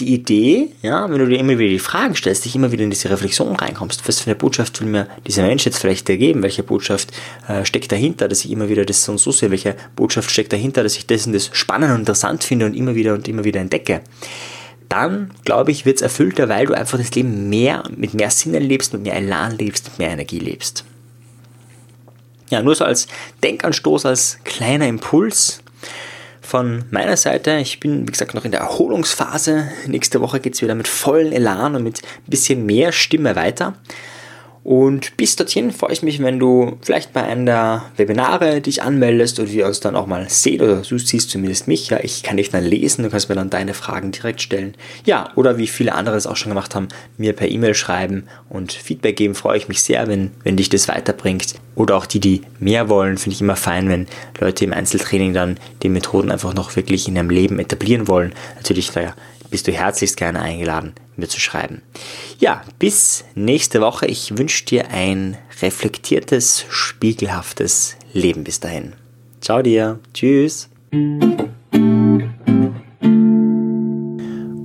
die 0.00 0.14
Idee, 0.14 0.68
ja, 0.82 1.10
wenn 1.10 1.18
du 1.18 1.26
dir 1.26 1.38
immer 1.38 1.58
wieder 1.58 1.70
die 1.70 1.78
Fragen 1.78 2.14
stellst, 2.14 2.44
dich 2.44 2.54
immer 2.54 2.72
wieder 2.72 2.84
in 2.84 2.90
diese 2.90 3.10
Reflexion 3.10 3.56
reinkommst, 3.56 4.06
was 4.06 4.20
für 4.20 4.26
eine 4.26 4.34
Botschaft 4.36 4.80
will 4.80 4.88
mir 4.88 5.08
dieser 5.26 5.42
Mensch 5.42 5.64
jetzt 5.64 5.78
vielleicht 5.78 6.08
ergeben, 6.08 6.42
welche 6.42 6.62
Botschaft 6.62 7.12
äh, 7.48 7.64
steckt 7.64 7.92
dahinter, 7.92 8.28
dass 8.28 8.44
ich 8.44 8.50
immer 8.50 8.68
wieder 8.68 8.84
das 8.84 9.04
so 9.04 9.12
und 9.12 9.18
so 9.18 9.32
sehe, 9.32 9.50
welche 9.50 9.76
Botschaft 9.96 10.30
steckt 10.30 10.52
dahinter, 10.52 10.82
dass 10.82 10.96
ich 10.96 11.06
das 11.06 11.30
das 11.30 11.50
spannend 11.52 11.92
und 11.92 12.00
interessant 12.00 12.44
finde 12.44 12.66
und 12.66 12.74
immer 12.74 12.94
wieder 12.94 13.14
und 13.14 13.28
immer 13.28 13.44
wieder 13.44 13.60
entdecke, 13.60 14.00
dann, 14.88 15.30
glaube 15.44 15.70
ich, 15.70 15.84
wird 15.84 15.96
es 15.96 16.02
erfüllter, 16.02 16.48
weil 16.48 16.66
du 16.66 16.74
einfach 16.74 16.98
das 16.98 17.10
Leben 17.14 17.48
mehr, 17.48 17.82
mit 17.94 18.14
mehr 18.14 18.30
Sinn 18.30 18.54
lebst, 18.54 18.92
mit 18.92 19.02
mehr 19.02 19.16
Elan 19.16 19.58
lebst, 19.58 19.86
mit 19.86 19.98
mehr 19.98 20.10
Energie 20.10 20.38
lebst. 20.38 20.84
Ja, 22.50 22.62
nur 22.62 22.74
so 22.74 22.84
als 22.84 23.08
Denkanstoß, 23.42 24.06
als 24.06 24.38
kleiner 24.44 24.86
Impuls, 24.86 25.60
von 26.48 26.84
meiner 26.90 27.18
Seite. 27.18 27.58
Ich 27.58 27.78
bin, 27.78 28.08
wie 28.08 28.12
gesagt, 28.12 28.32
noch 28.34 28.46
in 28.46 28.52
der 28.52 28.60
Erholungsphase. 28.60 29.68
Nächste 29.86 30.22
Woche 30.22 30.40
geht 30.40 30.54
es 30.54 30.62
wieder 30.62 30.74
mit 30.74 30.88
vollen 30.88 31.30
Elan 31.30 31.76
und 31.76 31.82
mit 31.82 32.02
ein 32.02 32.30
bisschen 32.30 32.64
mehr 32.64 32.90
Stimme 32.90 33.36
weiter. 33.36 33.74
Und 34.68 35.16
bis 35.16 35.34
dorthin 35.34 35.72
freue 35.72 35.94
ich 35.94 36.02
mich, 36.02 36.22
wenn 36.22 36.38
du 36.38 36.76
vielleicht 36.82 37.14
bei 37.14 37.22
einem 37.22 37.46
der 37.46 37.86
Webinare 37.96 38.60
dich 38.60 38.82
anmeldest 38.82 39.40
und 39.40 39.50
wir 39.50 39.64
uns 39.64 39.80
dann 39.80 39.96
auch 39.96 40.06
mal 40.06 40.28
sehen 40.28 40.60
oder 40.60 40.82
du 40.82 40.98
siehst 40.98 41.30
zumindest 41.30 41.68
mich. 41.68 41.88
Ja, 41.88 42.00
ich 42.02 42.22
kann 42.22 42.36
dich 42.36 42.50
dann 42.50 42.64
lesen, 42.64 43.02
du 43.02 43.08
kannst 43.08 43.30
mir 43.30 43.34
dann 43.34 43.48
deine 43.48 43.72
Fragen 43.72 44.12
direkt 44.12 44.42
stellen. 44.42 44.74
Ja, 45.06 45.30
oder 45.36 45.56
wie 45.56 45.68
viele 45.68 45.94
andere 45.94 46.16
es 46.16 46.26
auch 46.26 46.36
schon 46.36 46.50
gemacht 46.50 46.74
haben, 46.74 46.88
mir 47.16 47.32
per 47.32 47.50
E-Mail 47.50 47.72
schreiben 47.72 48.24
und 48.50 48.72
Feedback 48.72 49.16
geben. 49.16 49.34
Freue 49.34 49.56
ich 49.56 49.68
mich 49.68 49.82
sehr, 49.82 50.06
wenn, 50.06 50.32
wenn 50.44 50.58
dich 50.58 50.68
das 50.68 50.86
weiterbringt. 50.86 51.54
Oder 51.74 51.96
auch 51.96 52.04
die, 52.04 52.20
die 52.20 52.42
mehr 52.58 52.90
wollen, 52.90 53.16
finde 53.16 53.36
ich 53.36 53.40
immer 53.40 53.56
fein, 53.56 53.88
wenn 53.88 54.06
Leute 54.38 54.66
im 54.66 54.74
Einzeltraining 54.74 55.32
dann 55.32 55.56
die 55.82 55.88
Methoden 55.88 56.30
einfach 56.30 56.52
noch 56.52 56.76
wirklich 56.76 57.08
in 57.08 57.16
ihrem 57.16 57.30
Leben 57.30 57.58
etablieren 57.58 58.06
wollen. 58.06 58.34
Natürlich, 58.56 58.94
naja, 58.94 59.14
bist 59.50 59.66
du 59.66 59.72
herzlichst 59.72 60.16
gerne 60.16 60.40
eingeladen, 60.40 60.94
mir 61.16 61.28
zu 61.28 61.40
schreiben. 61.40 61.82
Ja, 62.38 62.62
bis 62.78 63.24
nächste 63.34 63.80
Woche. 63.80 64.06
Ich 64.06 64.36
wünsche 64.36 64.64
dir 64.64 64.90
ein 64.90 65.36
reflektiertes, 65.62 66.64
spiegelhaftes 66.68 67.96
Leben 68.12 68.44
bis 68.44 68.60
dahin. 68.60 68.94
Ciao 69.40 69.62
dir. 69.62 69.98
Tschüss. 70.14 70.68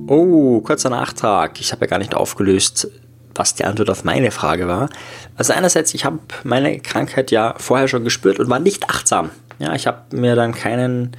Oh, 0.06 0.60
kurzer 0.60 0.90
Nachtrag. 0.90 1.60
Ich 1.60 1.72
habe 1.72 1.86
ja 1.86 1.90
gar 1.90 1.98
nicht 1.98 2.14
aufgelöst, 2.14 2.88
was 3.34 3.54
die 3.54 3.64
Antwort 3.64 3.90
auf 3.90 4.04
meine 4.04 4.30
Frage 4.30 4.68
war. 4.68 4.90
Also 5.36 5.52
einerseits, 5.52 5.94
ich 5.94 6.04
habe 6.04 6.18
meine 6.44 6.78
Krankheit 6.80 7.30
ja 7.30 7.54
vorher 7.58 7.88
schon 7.88 8.04
gespürt 8.04 8.38
und 8.38 8.48
war 8.48 8.60
nicht 8.60 8.88
achtsam. 8.90 9.30
Ja, 9.58 9.74
ich 9.74 9.86
habe 9.86 10.16
mir 10.16 10.34
dann 10.34 10.52
keinen 10.52 11.16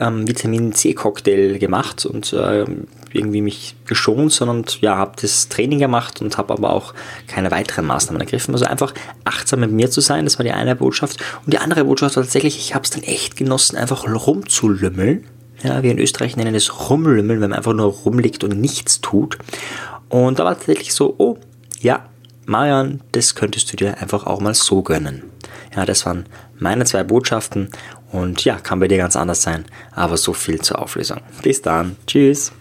ähm, 0.00 0.26
Vitamin 0.28 0.72
C-Cocktail 0.72 1.58
gemacht 1.58 2.06
und 2.06 2.32
äh, 2.32 2.64
irgendwie 3.12 3.40
mich 3.40 3.76
geschont, 3.86 4.32
sondern 4.32 4.64
ja, 4.80 4.96
habe 4.96 5.12
das 5.20 5.48
Training 5.48 5.78
gemacht 5.78 6.20
und 6.20 6.36
habe 6.38 6.52
aber 6.52 6.72
auch 6.72 6.94
keine 7.26 7.50
weiteren 7.50 7.86
Maßnahmen 7.86 8.20
ergriffen. 8.20 8.54
Also 8.54 8.66
einfach 8.66 8.92
achtsam 9.24 9.60
mit 9.60 9.70
mir 9.70 9.90
zu 9.90 10.00
sein, 10.00 10.24
das 10.24 10.38
war 10.38 10.44
die 10.44 10.52
eine 10.52 10.76
Botschaft. 10.76 11.18
Und 11.44 11.52
die 11.52 11.58
andere 11.58 11.84
Botschaft 11.84 12.16
war 12.16 12.22
tatsächlich, 12.22 12.58
ich 12.58 12.74
habe 12.74 12.84
es 12.84 12.90
dann 12.90 13.02
echt 13.02 13.36
genossen, 13.36 13.76
einfach 13.76 14.04
rumzulümmeln. 14.04 15.24
Ja, 15.62 15.82
wir 15.82 15.90
in 15.90 15.98
Österreich 15.98 16.36
nennen 16.36 16.54
es 16.54 16.90
rumlümmeln, 16.90 17.40
wenn 17.40 17.50
man 17.50 17.58
einfach 17.58 17.72
nur 17.72 17.86
rumliegt 17.86 18.44
und 18.44 18.60
nichts 18.60 19.00
tut. 19.00 19.38
Und 20.08 20.38
da 20.38 20.44
war 20.44 20.54
tatsächlich 20.54 20.92
so, 20.92 21.14
oh, 21.18 21.38
ja, 21.80 22.06
Marian, 22.44 23.00
das 23.12 23.34
könntest 23.34 23.72
du 23.72 23.76
dir 23.76 23.98
einfach 23.98 24.26
auch 24.26 24.40
mal 24.40 24.54
so 24.54 24.82
gönnen. 24.82 25.24
Ja, 25.74 25.84
das 25.84 26.06
waren 26.06 26.26
meine 26.58 26.84
zwei 26.84 27.02
Botschaften 27.02 27.70
und 28.12 28.44
ja, 28.44 28.56
kann 28.56 28.80
bei 28.80 28.88
dir 28.88 28.98
ganz 28.98 29.16
anders 29.16 29.42
sein, 29.42 29.64
aber 29.92 30.16
so 30.16 30.32
viel 30.32 30.60
zur 30.60 30.80
Auflösung. 30.80 31.20
Bis 31.42 31.62
dann, 31.62 31.96
tschüss. 32.06 32.52